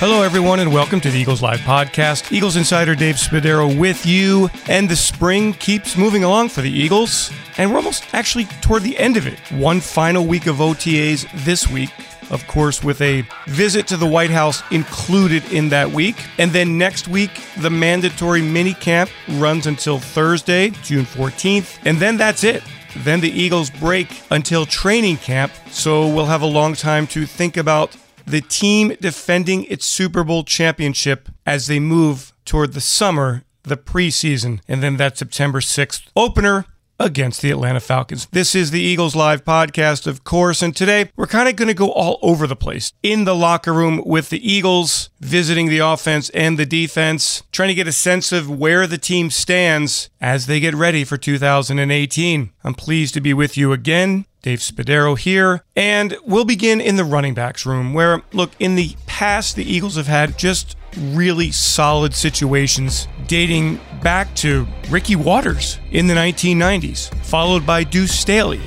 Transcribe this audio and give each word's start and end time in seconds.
Hello, 0.00 0.22
everyone, 0.22 0.60
and 0.60 0.72
welcome 0.72 0.98
to 1.02 1.10
the 1.10 1.18
Eagles 1.18 1.42
Live 1.42 1.60
podcast. 1.60 2.32
Eagles 2.32 2.56
insider 2.56 2.94
Dave 2.94 3.16
Spadaro 3.16 3.78
with 3.78 4.06
you. 4.06 4.48
And 4.66 4.88
the 4.88 4.96
spring 4.96 5.52
keeps 5.52 5.94
moving 5.94 6.24
along 6.24 6.48
for 6.48 6.62
the 6.62 6.70
Eagles, 6.70 7.30
and 7.58 7.70
we're 7.70 7.76
almost 7.76 8.14
actually 8.14 8.46
toward 8.62 8.82
the 8.82 8.98
end 8.98 9.18
of 9.18 9.26
it. 9.26 9.38
One 9.52 9.78
final 9.78 10.24
week 10.24 10.46
of 10.46 10.56
OTAs 10.56 11.28
this 11.44 11.68
week. 11.68 11.90
Of 12.30 12.46
course, 12.46 12.82
with 12.82 13.02
a 13.02 13.26
visit 13.46 13.86
to 13.88 13.98
the 13.98 14.06
White 14.06 14.30
House 14.30 14.62
included 14.70 15.44
in 15.52 15.68
that 15.68 15.90
week. 15.90 16.16
And 16.38 16.50
then 16.50 16.78
next 16.78 17.06
week, 17.06 17.38
the 17.58 17.68
mandatory 17.68 18.40
mini 18.40 18.72
camp 18.72 19.10
runs 19.32 19.66
until 19.66 19.98
Thursday, 19.98 20.70
June 20.82 21.04
14th. 21.04 21.78
And 21.84 21.98
then 21.98 22.16
that's 22.16 22.42
it. 22.42 22.62
Then 22.96 23.20
the 23.20 23.30
Eagles 23.30 23.68
break 23.68 24.22
until 24.30 24.64
training 24.64 25.18
camp, 25.18 25.52
so 25.70 26.08
we'll 26.08 26.24
have 26.24 26.40
a 26.40 26.46
long 26.46 26.72
time 26.72 27.06
to 27.08 27.26
think 27.26 27.58
about 27.58 27.94
the 28.30 28.40
team 28.40 28.94
defending 29.00 29.64
its 29.64 29.84
Super 29.84 30.22
Bowl 30.22 30.44
championship 30.44 31.28
as 31.44 31.66
they 31.66 31.80
move 31.80 32.32
toward 32.44 32.72
the 32.72 32.80
summer, 32.80 33.44
the 33.64 33.76
preseason, 33.76 34.60
and 34.68 34.82
then 34.82 34.96
that 34.96 35.18
September 35.18 35.60
6th 35.60 36.08
opener 36.16 36.64
against 37.00 37.40
the 37.40 37.50
Atlanta 37.50 37.80
Falcons. 37.80 38.26
This 38.30 38.54
is 38.54 38.70
the 38.70 38.80
Eagles 38.80 39.16
Live 39.16 39.44
podcast, 39.44 40.06
of 40.06 40.22
course, 40.22 40.62
and 40.62 40.76
today 40.76 41.10
we're 41.16 41.26
kind 41.26 41.48
of 41.48 41.56
going 41.56 41.68
to 41.68 41.74
go 41.74 41.90
all 41.90 42.18
over 42.20 42.46
the 42.46 42.54
place 42.54 42.92
in 43.02 43.24
the 43.24 43.34
locker 43.34 43.72
room 43.72 44.02
with 44.04 44.28
the 44.28 44.52
Eagles, 44.52 45.08
visiting 45.18 45.68
the 45.68 45.78
offense 45.78 46.28
and 46.30 46.58
the 46.58 46.66
defense, 46.66 47.42
trying 47.52 47.68
to 47.68 47.74
get 47.74 47.88
a 47.88 47.92
sense 47.92 48.32
of 48.32 48.50
where 48.50 48.86
the 48.86 48.98
team 48.98 49.30
stands 49.30 50.10
as 50.20 50.46
they 50.46 50.60
get 50.60 50.74
ready 50.74 51.02
for 51.02 51.16
2018. 51.16 52.52
I'm 52.62 52.74
pleased 52.74 53.14
to 53.14 53.20
be 53.20 53.32
with 53.32 53.56
you 53.56 53.72
again. 53.72 54.26
Dave 54.42 54.60
Spadaro 54.60 55.18
here, 55.18 55.62
and 55.76 56.16
we'll 56.24 56.44
begin 56.44 56.80
in 56.80 56.96
the 56.96 57.04
running 57.04 57.34
backs 57.34 57.66
room 57.66 57.92
where, 57.92 58.22
look, 58.32 58.50
in 58.58 58.74
the 58.74 58.96
past, 59.06 59.54
the 59.54 59.64
Eagles 59.64 59.96
have 59.96 60.06
had 60.06 60.38
just 60.38 60.76
really 60.96 61.50
solid 61.50 62.14
situations 62.14 63.06
dating 63.26 63.78
back 64.02 64.34
to 64.36 64.66
Ricky 64.88 65.14
Watters 65.14 65.78
in 65.90 66.06
the 66.06 66.14
1990s, 66.14 67.14
followed 67.24 67.66
by 67.66 67.84
Deuce 67.84 68.18
Staley, 68.18 68.60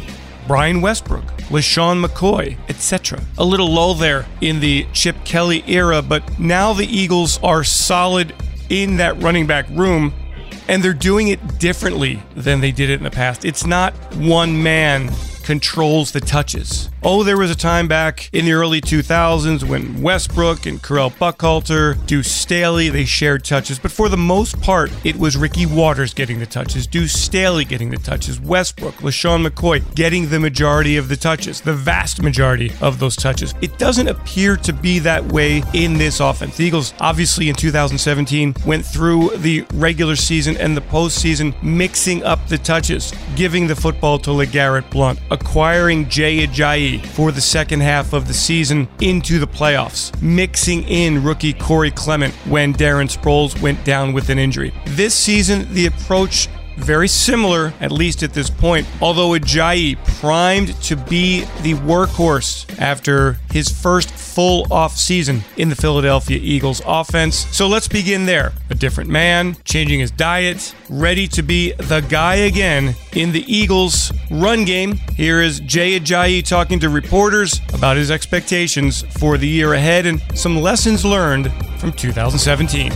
Brian 0.48 0.80
Westbrook, 0.80 1.26
LeSean 1.50 2.06
McCoy, 2.06 2.58
etc. 2.70 3.22
A 3.38 3.44
little 3.44 3.72
lull 3.72 3.96
there 3.96 4.26
in 4.42 4.60
the 4.60 4.86
Chip 4.94 5.16
Kelly 5.26 5.64
era, 5.68 6.02
but 6.02 6.40
now 6.40 6.74
the 6.74 6.86
Eagles 6.86 7.40
are 7.42 7.64
solid 7.64 8.34
in 8.70 8.98
that 8.98 9.22
running 9.22 9.48
back 9.48 9.68
room 9.70 10.14
and 10.68 10.84
they're 10.84 10.94
doing 10.94 11.28
it 11.28 11.60
differently 11.60 12.22
than 12.36 12.62
they 12.62 12.72
did 12.72 12.90
it 12.90 12.96
in 12.96 13.04
the 13.04 13.12
past. 13.12 13.44
It's 13.44 13.66
not 13.66 13.94
one 14.16 14.64
man 14.64 15.12
controls 15.44 16.12
the 16.12 16.22
touches. 16.22 16.90
Oh, 17.06 17.22
there 17.22 17.38
was 17.38 17.52
a 17.52 17.56
time 17.56 17.90
back 17.90 18.30
in 18.32 18.46
the 18.46 18.54
early 18.54 18.80
2000s 18.80 19.68
when 19.68 20.02
Westbrook 20.02 20.66
and 20.66 20.82
Correll 20.82 21.12
Buckhalter, 21.12 21.98
Deuce 22.06 22.32
Staley, 22.32 22.88
they 22.88 23.04
shared 23.04 23.44
touches, 23.44 23.78
but 23.78 23.92
for 23.92 24.08
the 24.08 24.16
most 24.16 24.62
part, 24.62 24.90
it 25.04 25.18
was 25.18 25.36
Ricky 25.36 25.66
Watters 25.66 26.14
getting 26.14 26.40
the 26.40 26.46
touches, 26.46 26.88
Deuce 26.88 27.12
Staley 27.12 27.66
getting 27.66 27.90
the 27.90 27.98
touches, 27.98 28.40
Westbrook, 28.40 28.96
LeSean 29.02 29.46
McCoy 29.46 29.84
getting 29.96 30.30
the 30.30 30.40
majority 30.40 30.96
of 30.96 31.10
the 31.10 31.18
touches, 31.18 31.60
the 31.60 31.74
vast 31.74 32.22
majority 32.22 32.72
of 32.80 33.00
those 33.00 33.18
touches. 33.18 33.54
It 33.60 33.78
doesn't 33.78 34.08
appear 34.08 34.56
to 34.56 34.72
be 34.72 35.00
that 35.00 35.26
way 35.26 35.62
in 35.74 35.98
this 35.98 36.22
offense. 36.22 36.56
The 36.56 36.64
Eagles, 36.64 36.94
obviously, 37.02 37.50
in 37.50 37.56
2017, 37.56 38.56
went 38.66 38.86
through 38.86 39.32
the 39.40 39.66
regular 39.74 40.16
season 40.16 40.56
and 40.56 40.78
the 40.78 40.82
postseason 40.82 41.62
mixing 41.62 42.24
up 42.24 42.48
the 42.48 42.58
touches, 42.58 43.12
giving 43.36 43.68
the 43.68 43.76
football 43.76 44.18
to 44.20 44.30
LeGarrette 44.30 44.90
Blount, 44.90 45.20
acquiring 45.32 46.08
Jay 46.08 46.48
Ajayi 46.48 46.93
for 47.00 47.32
the 47.32 47.42
second 47.42 47.82
half 47.82 48.14
of 48.14 48.28
the 48.28 48.34
season 48.34 48.88
into 49.02 49.40
the 49.40 49.48
playoffs, 49.48 50.20
mixing 50.22 50.84
in 50.84 51.24
rookie 51.24 51.54
Corey 51.54 51.92
Clement 51.92 52.34
when 52.46 52.74
Darren 52.74 53.10
Sproles 53.10 53.60
went 53.62 53.84
down 53.84 54.14
with 54.14 54.30
an 54.30 54.40
injury. 54.40 54.74
This 54.88 55.14
season, 55.14 55.72
the 55.74 55.86
approach 55.88 56.48
very 56.78 57.08
similar, 57.08 57.74
at 57.80 57.92
least 57.92 58.24
at 58.24 58.34
this 58.34 58.50
point, 58.50 58.88
although 59.02 59.30
Ajayi 59.30 59.98
primed 60.20 60.76
to 60.84 60.96
be 60.96 61.42
the 61.62 61.74
workhorse 61.76 62.66
after 62.80 63.38
his 63.52 63.70
first 63.70 64.10
full 64.10 64.72
off 64.72 64.98
season 64.98 65.44
in 65.58 65.70
the 65.70 65.76
Philadelphia 65.76 66.40
Eagles 66.42 66.82
offense. 66.86 67.48
So 67.56 67.68
let's 67.68 67.88
begin 67.88 68.26
there. 68.26 68.54
A 68.70 68.76
different 68.76 69.10
man, 69.10 69.56
changing 69.64 70.00
his 70.00 70.12
diet, 70.12 70.76
ready 70.90 71.28
to 71.30 71.44
be 71.44 71.74
the 71.74 72.02
guy 72.02 72.36
again 72.36 72.96
in 73.14 73.32
the 73.32 73.44
Eagles 73.48 74.12
run 74.32 74.66
game. 74.66 75.00
Here 75.16 75.42
is 75.42 75.60
Jay 75.60 76.00
Ajayi 76.00 76.46
talking 76.46 76.80
to 76.80 76.90
reporters 76.90 77.62
about 77.74 77.98
his 77.98 78.10
expectations 78.10 79.04
for 79.20 79.38
the 79.38 79.48
year 79.48 79.74
ahead 79.74 80.06
and 80.06 80.22
some 80.34 80.60
lessons 80.62 81.06
learned 81.06 81.52
from 81.78 81.92
2017 81.94 82.92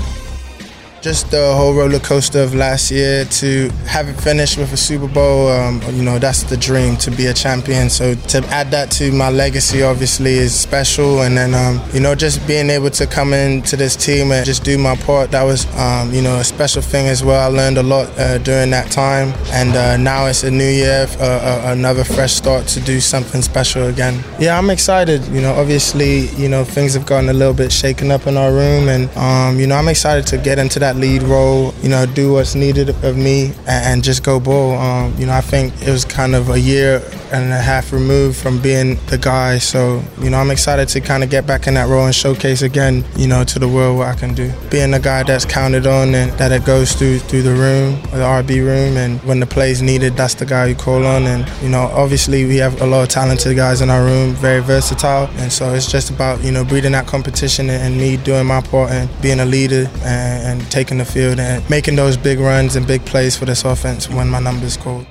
just 1.02 1.30
the 1.32 1.54
whole 1.56 1.74
roller 1.74 2.00
coaster 2.00 2.42
of 2.42 2.56
last 2.56 2.92
year 2.92 3.26
to 3.26 3.70
have 3.86 4.08
it 4.10 4.20
finished 4.20 4.58
with 4.58 4.74
a 4.74 4.78
Super 4.78 5.08
Bowl. 5.08 5.50
Um, 5.50 5.82
you 5.94 6.04
know, 6.04 6.20
that's 6.20 6.44
the 6.44 6.58
dream 6.58 6.98
to 6.98 7.12
be 7.12 7.28
a 7.28 7.34
champion. 7.34 7.90
So 7.90 8.16
to 8.16 8.40
add 8.48 8.72
that 8.72 8.92
to 8.92 9.12
my 9.12 9.30
legacy, 9.30 9.84
obviously, 9.84 10.34
is 10.34 10.54
special. 10.58 11.22
And 11.22 11.38
then, 11.38 11.54
um, 11.54 11.82
you 11.94 12.00
know, 12.00 12.16
just 12.16 12.46
being 12.48 12.70
able 12.70 12.90
to 12.92 13.06
come 13.06 13.34
into 13.34 13.76
this 13.76 13.96
team 13.96 14.32
and 14.32 14.46
just 14.46 14.64
do 14.64 14.78
my 14.78 14.96
part, 14.96 15.32
that 15.32 15.44
was, 15.44 15.66
um, 15.78 16.14
you 16.14 16.22
know, 16.22 16.38
a 16.38 16.44
special 16.44 16.82
thing 16.82 17.08
as 17.08 17.24
well. 17.24 17.40
I 17.40 17.56
learned 17.56 17.78
a 17.78 17.84
lot 17.84 18.08
uh, 18.18 18.38
during 18.40 18.72
that 18.72 18.92
time. 18.92 19.34
And 19.52 19.76
uh, 19.76 19.98
now 19.98 20.26
it's 20.26 20.44
a 20.44 20.52
new 20.52 20.70
year, 20.70 21.08
uh, 21.20 21.24
uh, 21.24 21.62
another 21.74 22.04
fresh 22.04 22.34
start 22.34 22.68
to 22.68 22.80
do 22.80 23.00
something 23.00 23.42
special 23.42 23.88
again. 23.88 24.24
Yeah, 24.40 24.58
I'm 24.58 24.70
excited. 24.70 25.26
You 25.28 25.42
know, 25.42 25.54
obviously, 25.54 26.28
you 26.30 26.50
know, 26.50 26.64
things 26.64 26.94
have 26.96 27.06
gotten 27.06 27.30
a 27.30 27.34
little 27.34 27.54
bit 27.54 27.72
shaken 27.72 28.12
up 28.12 28.28
in 28.28 28.36
our 28.36 28.52
room. 28.52 28.90
And, 28.90 29.10
um, 29.18 29.60
you 29.60 29.68
know, 29.68 29.76
I'm 29.76 29.88
excited 29.88 30.26
to 30.28 30.38
get 30.38 30.58
into 30.58 30.80
that 30.80 30.87
lead 30.96 31.24
role, 31.24 31.74
you 31.82 31.90
know, 31.90 32.06
do 32.06 32.34
what's 32.34 32.56
needed 32.56 32.90
of 33.04 33.18
me 33.18 33.54
and, 33.68 34.04
just 34.08 34.24
go 34.24 34.40
ball. 34.40 34.78
Um, 34.78 35.14
you 35.18 35.26
know, 35.26 35.34
I 35.34 35.42
think 35.42 35.74
it 35.82 35.90
was 35.90 36.06
kind 36.06 36.36
of 36.36 36.50
a 36.50 36.60
year 36.60 37.02
and 37.32 37.52
a 37.52 37.58
half 37.58 37.92
removed 37.92 38.38
from 38.38 38.62
being 38.62 38.96
the 39.08 39.18
guy. 39.18 39.58
So, 39.58 40.02
you 40.20 40.30
know, 40.30 40.38
I'm 40.38 40.52
excited 40.52 40.88
to 40.90 41.02
kind 41.02 41.24
of 41.24 41.30
get 41.30 41.46
back 41.46 41.68
in 41.68 41.74
that 41.74 41.90
role 41.90 42.06
and 42.06 42.16
showcase 42.16 42.62
again, 42.62 43.04
you 43.18 43.28
know, 43.28 43.44
to 43.44 43.60
the 43.60 43.68
world 43.68 43.98
what 43.98 44.08
I 44.08 44.16
can 44.16 44.34
do. 44.34 44.52
Being 44.70 44.92
the 44.92 45.00
guy 45.00 45.24
that's 45.24 45.46
counted 45.46 45.88
on 45.88 46.16
and 46.16 46.32
that 46.34 46.52
it 46.52 46.64
goes 46.64 46.94
through 46.94 47.20
through 47.20 47.42
the 47.42 47.54
room, 47.54 48.00
the 48.12 48.24
RB 48.24 48.64
room, 48.64 48.98
and 48.98 49.22
when 49.24 49.40
the 49.40 49.48
play's 49.48 49.82
needed, 49.82 50.16
that's 50.16 50.36
the 50.36 50.46
guy 50.46 50.68
you 50.68 50.76
call 50.76 51.06
on. 51.06 51.24
And, 51.24 51.48
you 51.62 51.70
know, 51.70 51.90
obviously 51.94 52.46
we 52.46 52.58
have 52.58 52.82
a 52.82 52.86
lot 52.86 53.04
of 53.04 53.10
talented 53.10 53.56
guys 53.56 53.82
in 53.82 53.90
our 53.90 54.04
room, 54.04 54.34
very 54.34 54.62
versatile. 54.62 55.28
And 55.38 55.52
so 55.52 55.74
it's 55.74 55.92
just 55.92 56.10
about, 56.10 56.44
you 56.44 56.52
know, 56.52 56.64
breeding 56.64 56.94
that 56.94 57.08
competition 57.08 57.70
and 57.70 57.98
me 57.98 58.18
doing 58.18 58.46
my 58.46 58.62
part 58.62 58.92
and 58.92 59.10
being 59.22 59.40
a 59.40 59.46
leader 59.46 59.90
and, 60.04 60.62
and 60.62 60.72
taking 60.78 61.00
the 61.00 61.06
field 61.06 61.40
and 61.40 61.68
making 61.72 61.96
those 61.96 62.16
big 62.16 62.38
runs 62.38 62.76
and 62.76 62.86
big 62.86 63.04
plays 63.04 63.36
for 63.36 63.46
this 63.46 63.66
offense 63.66 64.08
when 64.12 64.30
my 64.30 64.40
number 64.40 64.64
is 64.64 64.78
called. 64.78 65.08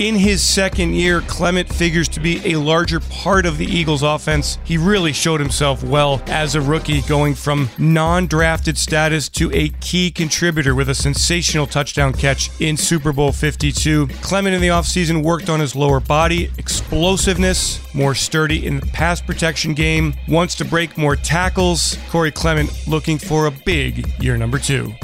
In 0.00 0.14
his 0.14 0.42
second 0.42 0.94
year, 0.94 1.20
Clement 1.20 1.68
figures 1.68 2.08
to 2.08 2.20
be 2.20 2.40
a 2.54 2.58
larger 2.58 3.00
part 3.00 3.44
of 3.44 3.58
the 3.58 3.66
Eagles' 3.66 4.02
offense. 4.02 4.56
He 4.64 4.78
really 4.78 5.12
showed 5.12 5.40
himself 5.40 5.84
well 5.84 6.22
as 6.26 6.54
a 6.54 6.60
rookie, 6.62 7.02
going 7.02 7.34
from 7.34 7.68
non 7.76 8.26
drafted 8.26 8.78
status 8.78 9.28
to 9.28 9.52
a 9.52 9.68
key 9.82 10.10
contributor 10.10 10.74
with 10.74 10.88
a 10.88 10.94
sensational 10.94 11.66
touchdown 11.66 12.14
catch 12.14 12.48
in 12.62 12.78
Super 12.78 13.12
Bowl 13.12 13.30
52. 13.30 14.06
Clement 14.22 14.54
in 14.54 14.62
the 14.62 14.68
offseason 14.68 15.22
worked 15.22 15.50
on 15.50 15.60
his 15.60 15.76
lower 15.76 16.00
body, 16.00 16.50
explosiveness, 16.56 17.78
more 17.94 18.14
sturdy 18.14 18.64
in 18.64 18.80
the 18.80 18.86
pass 18.86 19.20
protection 19.20 19.74
game, 19.74 20.14
wants 20.28 20.54
to 20.54 20.64
break 20.64 20.96
more 20.96 21.14
tackles. 21.14 21.98
Corey 22.08 22.30
Clement 22.30 22.70
looking 22.88 23.18
for 23.18 23.44
a 23.44 23.50
big 23.50 24.10
year 24.18 24.38
number 24.38 24.58
two 24.58 24.94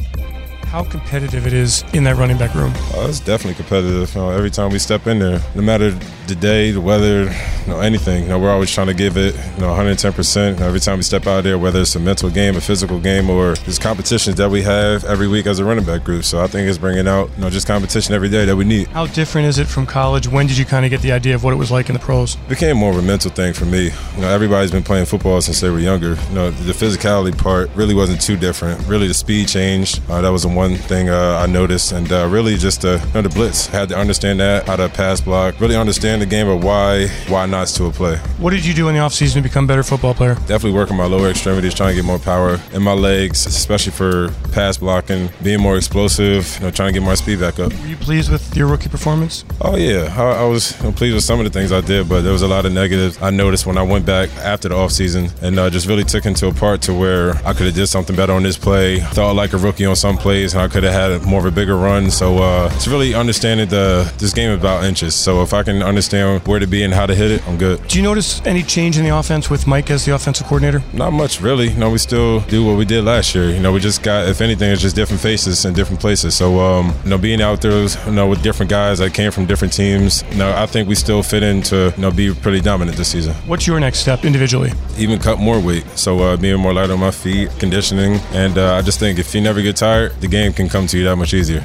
how 0.77 0.85
competitive 0.85 1.47
it 1.47 1.55
is 1.55 1.85
in 1.95 2.05
that 2.05 2.17
running 2.17 2.37
back 2.37 2.55
room. 2.55 2.71
Oh, 2.93 3.07
it's 3.09 3.19
definitely 3.19 3.55
competitive. 3.55 4.15
You 4.15 4.21
know, 4.21 4.29
every 4.29 4.51
time 4.51 4.71
we 4.71 4.79
step 4.79 5.07
in 5.07 5.19
there, 5.19 5.41
no 5.55 5.63
matter 5.63 5.91
the 6.27 6.35
day, 6.35 6.71
the 6.71 6.83
weather, 6.83 7.23
you 7.23 7.67
know, 7.67 7.81
anything, 7.81 8.25
you 8.25 8.29
know, 8.29 8.39
we're 8.39 8.51
always 8.51 8.71
trying 8.71 8.89
to 8.89 8.95
give 8.95 9.17
it, 9.17 9.35
you 9.55 9.61
know, 9.63 9.69
110%. 9.69 10.53
You 10.53 10.61
know, 10.61 10.67
every 10.67 10.81
time 10.81 10.99
we 10.99 11.03
step 11.03 11.27
out 11.27 11.45
there, 11.45 11.59
whether 11.59 11.81
it's 11.81 11.95
a 11.97 12.01
mental 12.01 12.29
game, 12.29 12.57
a 12.57 12.61
physical 12.61 13.01
game, 13.01 13.31
or 13.31 13.55
just 13.55 13.81
competitions 13.81 14.37
that 14.37 14.51
we 14.51 14.61
have 14.63 15.03
every 15.05 15.29
week 15.29 15.47
as 15.47 15.61
a 15.61 15.65
running 15.65 15.87
back 15.87 16.05
group. 16.05 16.25
So 16.25 16.43
I 16.43 16.47
think 16.47 16.69
it's 16.69 16.77
bringing 16.77 17.09
out, 17.09 17.31
you 17.37 17.41
know, 17.41 17.49
just 17.49 17.67
competition 17.67 18.15
every 18.15 18.29
day 18.29 18.45
that 18.45 18.57
we 18.57 18.65
need. 18.65 18.89
How 18.89 19.07
different 19.07 19.49
is 19.49 19.59
it 19.59 19.69
from 19.69 19.87
college? 19.87 20.29
When 20.29 20.47
did 20.47 20.59
you 20.59 20.67
kind 20.67 20.85
of 20.85 20.91
get 20.91 21.01
the 21.01 21.13
idea 21.13 21.35
of 21.35 21.43
what 21.43 21.55
it 21.55 21.57
was 21.57 21.71
like 21.71 21.89
in 21.89 21.95
the 21.95 22.01
pros? 22.01 22.35
It 22.35 22.49
became 22.51 22.77
more 22.77 22.91
of 22.91 22.99
a 22.99 23.03
mental 23.03 23.31
thing 23.31 23.55
for 23.55 23.65
me. 23.65 23.85
You 24.15 24.21
know, 24.21 24.29
everybody's 24.29 24.73
been 24.73 24.85
playing 24.85 25.07
football 25.07 25.41
since 25.41 25.61
they 25.61 25.71
were 25.71 25.79
younger. 25.79 26.19
You 26.29 26.35
know, 26.35 26.51
the 26.51 26.75
physicality 26.75 27.37
part 27.37 27.71
really 27.75 27.95
wasn't 27.95 28.21
too 28.21 28.37
different. 28.37 28.87
Really, 28.87 29.09
the 29.09 29.15
speed 29.15 29.49
change, 29.49 30.01
uh, 30.11 30.21
that 30.21 30.29
was 30.29 30.45
a 30.45 30.49
one 30.49 30.66
one 30.67 30.77
thing 30.77 31.09
uh, 31.09 31.39
I 31.41 31.47
noticed, 31.47 31.93
and 31.93 32.11
uh, 32.11 32.27
really 32.29 32.57
just 32.57 32.85
uh, 32.85 32.99
you 33.07 33.15
know, 33.15 33.23
the 33.23 33.29
blitz. 33.29 33.67
Had 33.67 33.89
to 33.91 33.97
understand 33.97 34.41
that, 34.41 34.67
how 34.67 34.77
to 34.77 34.89
pass 34.89 35.21
block, 35.21 35.61
really 35.61 35.77
understand 35.77 36.23
the 36.23 36.27
game 36.27 36.49
of 36.49 36.65
why 36.65 37.09
why 37.29 37.47
nots 37.47 37.73
to 37.77 37.85
a 37.85 37.93
play. 37.93 38.17
What 38.39 38.51
did 38.51 38.65
you 38.65 38.75
do 38.75 38.89
in 38.89 38.95
the 38.95 39.01
offseason 39.01 39.35
to 39.35 39.43
become 39.43 39.65
a 39.65 39.69
better 39.69 39.83
football 39.83 40.15
player? 40.15 40.35
Definitely 40.47 40.73
working 40.73 40.97
my 40.97 41.07
lower 41.07 41.29
extremities, 41.29 41.75
trying 41.75 41.91
to 41.91 41.95
get 41.95 42.05
more 42.05 42.19
power 42.19 42.61
in 42.73 42.83
my 42.83 42.93
legs, 42.93 43.47
especially 43.47 43.93
for 43.93 44.31
pass 44.53 44.79
blocking, 44.79 45.31
being 45.43 45.61
more 45.61 45.77
explosive, 45.77 46.57
you 46.57 46.65
know, 46.65 46.71
trying 46.71 46.93
to 46.93 46.99
get 46.99 47.07
my 47.07 47.15
speed 47.15 47.41
back 47.41 47.59
up. 47.59 47.73
Were 47.73 47.87
you 47.87 47.97
pleased 47.97 48.31
with 48.31 48.57
your 48.57 48.67
rookie 48.67 48.89
performance? 48.89 49.45
Oh 49.61 49.77
yeah, 49.77 50.15
I, 50.17 50.43
I 50.43 50.45
was 50.45 50.73
pleased 50.97 51.15
with 51.15 51.25
some 51.25 51.39
of 51.39 51.45
the 51.45 51.51
things 51.51 51.71
I 51.71 51.81
did, 51.81 52.09
but 52.09 52.23
there 52.23 52.33
was 52.33 52.43
a 52.43 52.49
lot 52.49 52.67
of 52.67 52.73
negatives 52.73 53.21
I 53.23 53.31
noticed 53.31 53.67
when 53.67 53.79
I 53.79 53.83
went 53.83 54.05
back 54.05 54.31
after 54.39 54.69
the 54.69 54.75
offseason 54.75 55.31
and 55.43 55.59
uh, 55.59 55.71
just 55.71 55.87
really 55.87 56.05
took 56.05 56.27
into 56.27 56.49
a 56.49 56.53
part 56.53 56.83
to 56.83 56.95
where 56.95 57.37
I 57.47 57.53
could 57.53 57.67
have 57.67 57.75
did 57.75 57.87
something 57.87 58.17
better 58.17 58.33
on 58.33 58.43
this 58.43 58.57
play. 58.59 59.01
Thought 59.01 59.37
like 59.37 59.53
a 59.53 59.59
rookie 59.59 59.87
on 59.87 59.95
some 59.97 60.17
plays, 60.17 60.46
and 60.55 60.63
I 60.63 60.69
could 60.69 60.83
have 60.83 60.93
had 60.93 61.23
more 61.27 61.41
of 61.41 61.47
a 61.47 61.51
bigger 61.51 61.77
run. 61.77 62.11
So 62.11 62.39
uh, 62.39 62.71
it's 62.75 62.89
really 62.89 63.15
understanding 63.15 63.69
the 63.69 64.13
this 64.19 64.33
game 64.33 64.51
about 64.51 64.85
inches. 64.85 65.15
So 65.15 65.43
if 65.43 65.53
I 65.53 65.63
can 65.63 65.83
understand 65.83 66.47
where 66.47 66.59
to 66.59 66.67
be 66.67 66.83
and 66.83 66.93
how 66.93 67.07
to 67.07 67.15
hit 67.15 67.31
it, 67.31 67.47
I'm 67.49 67.59
good. 67.59 67.87
Do 67.89 67.99
you 67.99 68.03
notice 68.03 68.45
any 68.47 68.63
change 68.63 68.99
in 68.99 69.05
the 69.05 69.17
offense 69.17 69.51
with 69.51 69.67
Mike 69.67 69.91
as 69.91 70.05
the 70.05 70.15
offensive 70.15 70.47
coordinator? 70.47 70.83
Not 70.93 71.13
much, 71.13 71.41
really. 71.41 71.73
No, 71.75 71.91
we 71.91 71.99
still 71.99 72.41
do 72.41 72.65
what 72.65 72.77
we 72.77 72.85
did 72.85 73.05
last 73.05 73.35
year. 73.35 73.51
You 73.51 73.61
know, 73.61 73.73
we 73.73 73.81
just 73.81 74.03
got, 74.03 74.29
if 74.29 74.41
anything, 74.41 74.71
it's 74.71 74.83
just 74.83 74.97
different 74.97 75.21
faces 75.21 75.65
in 75.65 75.75
different 75.75 76.01
places. 76.01 76.35
So, 76.35 76.61
um, 76.61 76.95
you 77.05 77.11
know, 77.11 77.19
being 77.19 77.41
out 77.41 77.63
there, 77.63 77.83
you 78.07 78.13
know, 78.13 78.27
with 78.27 78.43
different 78.43 78.71
guys 78.71 78.99
that 78.99 79.15
came 79.15 79.31
from 79.31 79.47
different 79.47 79.73
teams, 79.73 80.23
you 80.31 80.39
know, 80.39 80.53
I 80.57 80.67
think 80.67 80.89
we 80.89 80.95
still 80.95 81.23
fit 81.23 81.43
into, 81.43 81.93
you 81.97 82.03
know, 82.03 82.11
be 82.11 82.35
pretty 82.35 82.61
dominant 82.61 82.97
this 82.97 83.09
season. 83.09 83.35
What's 83.47 83.67
your 83.67 83.81
next 83.81 84.01
step 84.01 84.25
individually? 84.25 84.73
Even 84.99 85.19
cut 85.19 85.39
more 85.39 85.61
weight. 85.61 85.87
So, 85.97 86.21
uh, 86.21 86.37
being 86.37 86.61
more 86.61 86.73
light 86.73 86.91
on 86.91 87.01
my 87.01 87.11
feet, 87.11 87.51
conditioning, 87.59 88.21
and 88.33 88.59
uh, 88.59 88.75
I 88.75 88.83
just 88.83 88.99
think 88.99 89.19
if 89.19 89.35
you 89.35 89.41
never 89.41 89.63
get 89.63 89.77
tired, 89.77 90.13
the 90.21 90.29
game 90.29 90.36
can 90.55 90.69
come 90.69 90.87
to 90.89 90.99
you 90.99 91.05
that 91.05 91.17
much 91.17 91.35
easier. 91.35 91.65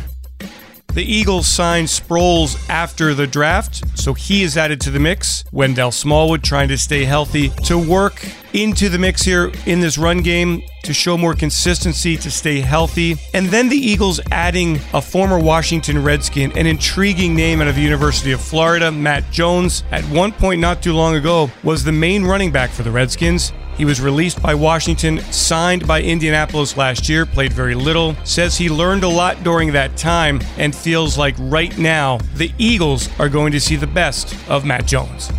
The 0.93 1.03
Eagles 1.03 1.47
signed 1.47 1.87
Sproles 1.87 2.69
after 2.69 3.13
the 3.13 3.25
draft, 3.25 3.97
so 3.97 4.13
he 4.13 4.43
is 4.43 4.57
added 4.57 4.81
to 4.81 4.91
the 4.91 4.99
mix. 4.99 5.45
Wendell 5.53 5.93
Smallwood 5.93 6.43
trying 6.43 6.67
to 6.67 6.77
stay 6.77 7.05
healthy 7.05 7.47
to 7.65 7.77
work 7.77 8.27
into 8.51 8.89
the 8.89 8.99
mix 8.99 9.21
here 9.21 9.53
in 9.65 9.79
this 9.79 9.97
run 9.97 10.21
game 10.21 10.61
to 10.83 10.93
show 10.93 11.17
more 11.17 11.33
consistency, 11.33 12.17
to 12.17 12.29
stay 12.29 12.59
healthy. 12.59 13.15
And 13.33 13.45
then 13.47 13.69
the 13.69 13.77
Eagles 13.77 14.19
adding 14.31 14.81
a 14.93 15.01
former 15.01 15.39
Washington 15.39 16.03
Redskin, 16.03 16.51
an 16.57 16.67
intriguing 16.67 17.35
name 17.35 17.61
out 17.61 17.69
of 17.69 17.75
the 17.75 17.81
University 17.81 18.33
of 18.33 18.41
Florida, 18.41 18.91
Matt 18.91 19.31
Jones. 19.31 19.85
At 19.91 20.03
one 20.05 20.33
point 20.33 20.59
not 20.59 20.83
too 20.83 20.91
long 20.91 21.15
ago, 21.15 21.49
was 21.63 21.85
the 21.85 21.93
main 21.93 22.25
running 22.25 22.51
back 22.51 22.69
for 22.69 22.83
the 22.83 22.91
Redskins. 22.91 23.53
He 23.77 23.85
was 23.85 23.99
released 23.99 24.41
by 24.41 24.53
Washington, 24.53 25.19
signed 25.31 25.87
by 25.87 26.01
Indianapolis 26.01 26.77
last 26.77 27.09
year, 27.09 27.25
played 27.25 27.53
very 27.53 27.75
little, 27.75 28.15
says 28.23 28.57
he 28.57 28.69
learned 28.69 29.03
a 29.03 29.07
lot 29.07 29.43
during 29.43 29.71
that 29.73 29.97
time, 29.97 30.39
and 30.57 30.75
feels 30.75 31.17
like 31.17 31.35
right 31.39 31.75
now 31.77 32.19
the 32.35 32.51
Eagles 32.57 33.09
are 33.19 33.29
going 33.29 33.51
to 33.53 33.59
see 33.59 33.75
the 33.75 33.87
best 33.87 34.35
of 34.49 34.65
Matt 34.65 34.85
Jones. 34.85 35.31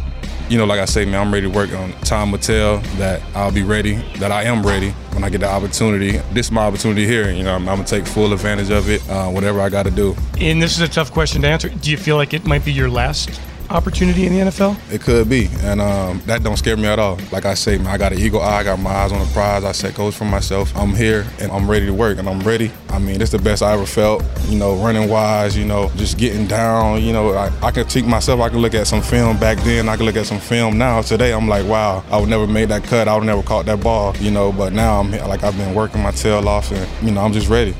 You 0.48 0.58
know, 0.58 0.66
like 0.66 0.80
I 0.80 0.84
say, 0.84 1.04
man, 1.04 1.26
I'm 1.26 1.32
ready 1.32 1.50
to 1.50 1.56
work 1.56 1.72
on. 1.72 1.92
Time 2.00 2.30
will 2.30 2.38
tell 2.38 2.78
that 2.98 3.22
I'll 3.34 3.52
be 3.52 3.62
ready, 3.62 3.94
that 4.18 4.30
I 4.30 4.42
am 4.42 4.66
ready 4.66 4.90
when 5.12 5.24
I 5.24 5.30
get 5.30 5.38
the 5.38 5.48
opportunity. 5.48 6.18
This 6.32 6.46
is 6.46 6.52
my 6.52 6.66
opportunity 6.66 7.06
here. 7.06 7.30
You 7.30 7.42
know, 7.42 7.54
I'm, 7.54 7.66
I'm 7.68 7.76
gonna 7.76 7.88
take 7.88 8.06
full 8.06 8.32
advantage 8.32 8.70
of 8.70 8.90
it, 8.90 9.08
uh, 9.08 9.30
whatever 9.30 9.60
I 9.60 9.70
got 9.70 9.84
to 9.84 9.90
do. 9.90 10.14
And 10.38 10.60
this 10.60 10.72
is 10.72 10.80
a 10.80 10.88
tough 10.88 11.10
question 11.10 11.40
to 11.42 11.48
answer. 11.48 11.68
Do 11.70 11.90
you 11.90 11.96
feel 11.96 12.16
like 12.16 12.34
it 12.34 12.44
might 12.44 12.64
be 12.64 12.72
your 12.72 12.90
last 12.90 13.40
opportunity 13.72 14.26
in 14.26 14.34
the 14.34 14.40
NFL? 14.40 14.76
It 14.92 15.00
could 15.00 15.28
be, 15.28 15.48
and 15.62 15.80
um, 15.80 16.20
that 16.26 16.42
don't 16.42 16.56
scare 16.56 16.76
me 16.76 16.86
at 16.86 16.98
all. 16.98 17.18
Like 17.30 17.44
I 17.44 17.54
say, 17.54 17.78
I 17.78 17.96
got 17.98 18.12
an 18.12 18.18
eagle 18.18 18.40
eye, 18.40 18.60
I 18.60 18.64
got 18.64 18.78
my 18.78 18.90
eyes 18.90 19.12
on 19.12 19.18
the 19.18 19.32
prize. 19.32 19.64
I 19.64 19.72
set 19.72 19.94
goals 19.94 20.16
for 20.16 20.24
myself. 20.24 20.76
I'm 20.76 20.94
here, 20.94 21.26
and 21.40 21.50
I'm 21.52 21.70
ready 21.70 21.86
to 21.86 21.94
work, 21.94 22.18
and 22.18 22.28
I'm 22.28 22.40
ready. 22.40 22.70
I 22.88 22.98
mean, 22.98 23.20
it's 23.20 23.30
the 23.30 23.38
best 23.38 23.62
I 23.62 23.72
ever 23.72 23.86
felt. 23.86 24.22
You 24.48 24.58
know, 24.58 24.76
running 24.76 25.08
wise, 25.08 25.56
you 25.56 25.64
know, 25.64 25.90
just 25.96 26.18
getting 26.18 26.46
down. 26.46 27.02
You 27.02 27.12
know, 27.12 27.34
I, 27.34 27.50
I 27.62 27.70
can 27.70 27.86
take 27.86 28.06
myself. 28.06 28.40
I 28.40 28.48
can 28.48 28.58
look 28.58 28.74
at 28.74 28.86
some 28.86 29.02
film 29.02 29.38
back 29.38 29.58
then. 29.58 29.88
I 29.88 29.96
can 29.96 30.06
look 30.06 30.16
at 30.16 30.26
some 30.26 30.40
film 30.40 30.78
now. 30.78 31.02
Today, 31.02 31.32
I'm 31.32 31.48
like, 31.48 31.66
wow, 31.66 32.04
I 32.10 32.18
would 32.20 32.28
never 32.28 32.46
made 32.46 32.68
that 32.68 32.84
cut. 32.84 33.08
I 33.08 33.16
would 33.16 33.24
never 33.24 33.42
caught 33.42 33.66
that 33.66 33.80
ball. 33.82 34.16
You 34.18 34.30
know, 34.30 34.52
but 34.52 34.72
now 34.72 35.00
I'm 35.00 35.10
like 35.10 35.42
I've 35.42 35.56
been 35.56 35.74
working 35.74 36.02
my 36.02 36.12
tail 36.12 36.48
off, 36.48 36.70
and 36.70 37.06
you 37.06 37.12
know, 37.12 37.22
I'm 37.22 37.32
just 37.32 37.48
ready. 37.48 37.74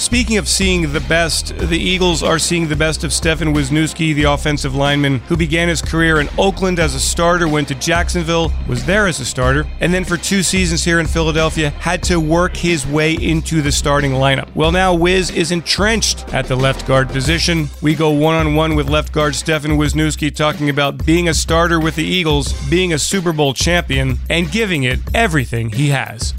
Speaking 0.00 0.38
of 0.38 0.48
seeing 0.48 0.94
the 0.94 1.00
best, 1.00 1.54
the 1.58 1.78
Eagles 1.78 2.22
are 2.22 2.38
seeing 2.38 2.66
the 2.66 2.74
best 2.74 3.04
of 3.04 3.12
Stefan 3.12 3.52
Wisniewski, 3.54 4.14
the 4.14 4.22
offensive 4.22 4.74
lineman 4.74 5.18
who 5.18 5.36
began 5.36 5.68
his 5.68 5.82
career 5.82 6.20
in 6.20 6.28
Oakland 6.38 6.78
as 6.78 6.94
a 6.94 6.98
starter, 6.98 7.46
went 7.46 7.68
to 7.68 7.74
Jacksonville, 7.74 8.50
was 8.66 8.86
there 8.86 9.06
as 9.06 9.20
a 9.20 9.26
starter, 9.26 9.66
and 9.80 9.92
then 9.92 10.04
for 10.04 10.16
two 10.16 10.42
seasons 10.42 10.82
here 10.82 11.00
in 11.00 11.06
Philadelphia 11.06 11.68
had 11.68 12.02
to 12.04 12.18
work 12.18 12.56
his 12.56 12.86
way 12.86 13.12
into 13.12 13.60
the 13.60 13.70
starting 13.70 14.12
lineup. 14.12 14.48
Well, 14.54 14.72
now 14.72 14.94
Wiz 14.94 15.30
is 15.32 15.52
entrenched 15.52 16.32
at 16.32 16.46
the 16.46 16.56
left 16.56 16.86
guard 16.86 17.10
position. 17.10 17.68
We 17.82 17.94
go 17.94 18.10
one 18.10 18.36
on 18.36 18.54
one 18.54 18.76
with 18.76 18.88
left 18.88 19.12
guard 19.12 19.34
Stefan 19.34 19.72
Wisniewski 19.72 20.34
talking 20.34 20.70
about 20.70 21.04
being 21.04 21.28
a 21.28 21.34
starter 21.34 21.78
with 21.78 21.96
the 21.96 22.06
Eagles, 22.06 22.54
being 22.70 22.94
a 22.94 22.98
Super 22.98 23.34
Bowl 23.34 23.52
champion, 23.52 24.18
and 24.30 24.50
giving 24.50 24.84
it 24.84 24.98
everything 25.14 25.68
he 25.68 25.88
has. 25.90 26.32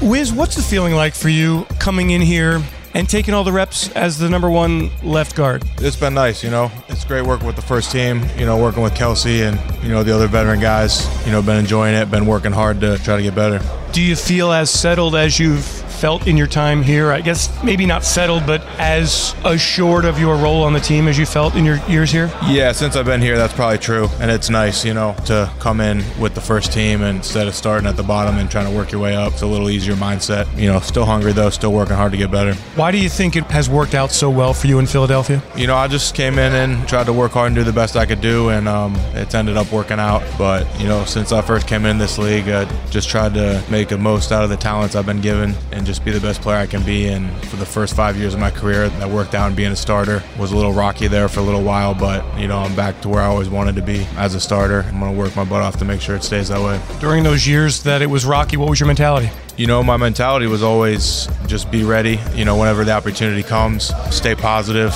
Wiz, 0.00 0.32
what's 0.32 0.56
the 0.56 0.62
feeling 0.62 0.94
like 0.94 1.12
for 1.12 1.28
you 1.28 1.66
coming 1.78 2.10
in 2.10 2.22
here 2.22 2.62
and 2.94 3.08
taking 3.08 3.34
all 3.34 3.44
the 3.44 3.52
reps 3.52 3.90
as 3.92 4.18
the 4.18 4.28
number 4.28 4.50
one 4.50 4.90
left 5.02 5.36
guard? 5.36 5.64
It's 5.78 5.96
been 5.96 6.14
nice, 6.14 6.42
you 6.42 6.50
know. 6.50 6.70
It's 6.88 7.04
great 7.04 7.22
working 7.22 7.46
with 7.46 7.56
the 7.56 7.62
first 7.62 7.92
team, 7.92 8.22
you 8.36 8.46
know, 8.46 8.56
working 8.56 8.82
with 8.82 8.94
Kelce 8.94 9.48
and, 9.48 9.84
you 9.84 9.90
know, 9.90 10.02
the 10.02 10.14
other 10.14 10.26
veteran 10.26 10.60
guys, 10.60 11.06
you 11.26 11.32
know, 11.32 11.42
been 11.42 11.58
enjoying 11.58 11.94
it, 11.94 12.10
been 12.10 12.26
working 12.26 12.52
hard 12.52 12.80
to 12.80 12.98
try 12.98 13.16
to 13.16 13.22
get 13.22 13.34
better. 13.34 13.60
Do 13.92 14.02
you 14.02 14.16
feel 14.16 14.52
as 14.52 14.70
settled 14.70 15.14
as 15.14 15.38
you've 15.38 15.64
felt 15.98 16.26
in 16.26 16.36
your 16.36 16.46
time 16.46 16.82
here? 16.82 17.10
I 17.10 17.20
guess 17.20 17.50
maybe 17.62 17.84
not 17.84 18.04
settled, 18.04 18.46
but 18.46 18.62
as 18.78 19.34
assured 19.44 20.04
of 20.04 20.18
your 20.18 20.36
role 20.36 20.62
on 20.62 20.72
the 20.72 20.80
team 20.80 21.08
as 21.08 21.18
you 21.18 21.26
felt 21.26 21.54
in 21.54 21.64
your 21.64 21.76
years 21.88 22.10
here? 22.10 22.30
Yeah, 22.46 22.72
since 22.72 22.96
I've 22.96 23.06
been 23.06 23.20
here, 23.20 23.36
that's 23.36 23.52
probably 23.52 23.78
true. 23.78 24.08
And 24.20 24.30
it's 24.30 24.48
nice, 24.48 24.84
you 24.84 24.94
know, 24.94 25.14
to 25.26 25.52
come 25.58 25.80
in 25.80 26.04
with 26.20 26.34
the 26.34 26.40
first 26.40 26.72
team 26.72 27.02
instead 27.02 27.48
of 27.48 27.54
starting 27.54 27.88
at 27.88 27.96
the 27.96 28.02
bottom 28.02 28.38
and 28.38 28.50
trying 28.50 28.70
to 28.70 28.76
work 28.76 28.92
your 28.92 29.00
way 29.00 29.16
up. 29.16 29.32
It's 29.32 29.42
a 29.42 29.46
little 29.46 29.70
easier 29.70 29.94
mindset. 29.94 30.46
You 30.56 30.68
know, 30.68 30.80
still 30.80 31.04
hungry 31.04 31.32
though, 31.32 31.50
still 31.50 31.72
working 31.72 31.96
hard 31.96 32.12
to 32.12 32.18
get 32.18 32.30
better. 32.30 32.54
Why 32.76 32.90
do 32.92 32.98
you 32.98 33.08
think 33.08 33.36
it 33.36 33.44
has 33.44 33.68
worked 33.68 33.94
out 33.94 34.12
so 34.12 34.30
well 34.30 34.54
for 34.54 34.68
you 34.68 34.78
in 34.78 34.86
Philadelphia? 34.86 35.42
You 35.56 35.66
know, 35.66 35.76
I 35.76 35.88
just 35.88 36.14
came 36.14 36.38
in 36.38 36.54
and 36.54 36.88
tried 36.88 37.06
to 37.06 37.12
work 37.12 37.32
hard 37.32 37.48
and 37.48 37.56
do 37.56 37.64
the 37.64 37.72
best 37.72 37.96
I 37.96 38.06
could 38.06 38.20
do, 38.20 38.50
and 38.50 38.68
um, 38.68 38.94
it's 39.14 39.34
ended 39.34 39.56
up 39.56 39.70
working 39.72 39.98
out. 39.98 40.22
But, 40.38 40.66
you 40.80 40.86
know, 40.86 41.04
since 41.04 41.32
I 41.32 41.42
first 41.42 41.66
came 41.66 41.84
in 41.84 41.98
this 41.98 42.18
league, 42.18 42.48
I 42.48 42.64
just 42.90 43.08
tried 43.08 43.34
to 43.34 43.64
make 43.70 43.88
the 43.88 43.98
most 43.98 44.32
out 44.32 44.44
of 44.44 44.50
the 44.50 44.56
talents 44.56 44.94
I've 44.94 45.06
been 45.06 45.20
given 45.20 45.54
and 45.72 45.84
just 45.88 46.04
be 46.04 46.10
the 46.10 46.20
best 46.20 46.42
player 46.42 46.58
I 46.58 46.66
can 46.66 46.84
be. 46.84 47.08
And 47.08 47.34
for 47.46 47.56
the 47.56 47.64
first 47.64 47.96
five 47.96 48.16
years 48.16 48.34
of 48.34 48.40
my 48.40 48.50
career, 48.50 48.90
that 48.90 49.08
worked 49.08 49.34
out 49.34 49.56
being 49.56 49.72
a 49.72 49.76
starter 49.76 50.22
was 50.38 50.52
a 50.52 50.56
little 50.56 50.74
rocky 50.74 51.08
there 51.08 51.28
for 51.28 51.40
a 51.40 51.42
little 51.42 51.62
while, 51.62 51.94
but 51.94 52.22
you 52.38 52.46
know 52.46 52.58
I'm 52.58 52.76
back 52.76 53.00
to 53.00 53.08
where 53.08 53.22
I 53.22 53.26
always 53.26 53.48
wanted 53.48 53.74
to 53.76 53.82
be 53.82 54.06
as 54.16 54.34
a 54.34 54.40
starter. 54.40 54.82
I'm 54.82 55.00
going 55.00 55.12
to 55.12 55.18
work 55.18 55.34
my 55.34 55.44
butt 55.44 55.62
off 55.62 55.78
to 55.78 55.86
make 55.86 56.02
sure 56.02 56.14
it 56.14 56.22
stays 56.22 56.48
that 56.48 56.60
way. 56.60 56.78
During 57.00 57.24
those 57.24 57.46
years 57.46 57.82
that 57.84 58.02
it 58.02 58.06
was 58.06 58.26
rocky, 58.26 58.58
what 58.58 58.68
was 58.68 58.78
your 58.78 58.86
mentality? 58.86 59.30
You 59.56 59.66
know, 59.66 59.82
my 59.82 59.96
mentality 59.96 60.46
was 60.46 60.62
always 60.62 61.26
just 61.46 61.70
be 61.70 61.82
ready. 61.84 62.20
You 62.34 62.44
know, 62.44 62.56
whenever 62.56 62.84
the 62.84 62.92
opportunity 62.92 63.42
comes, 63.42 63.90
stay 64.10 64.34
positive. 64.34 64.94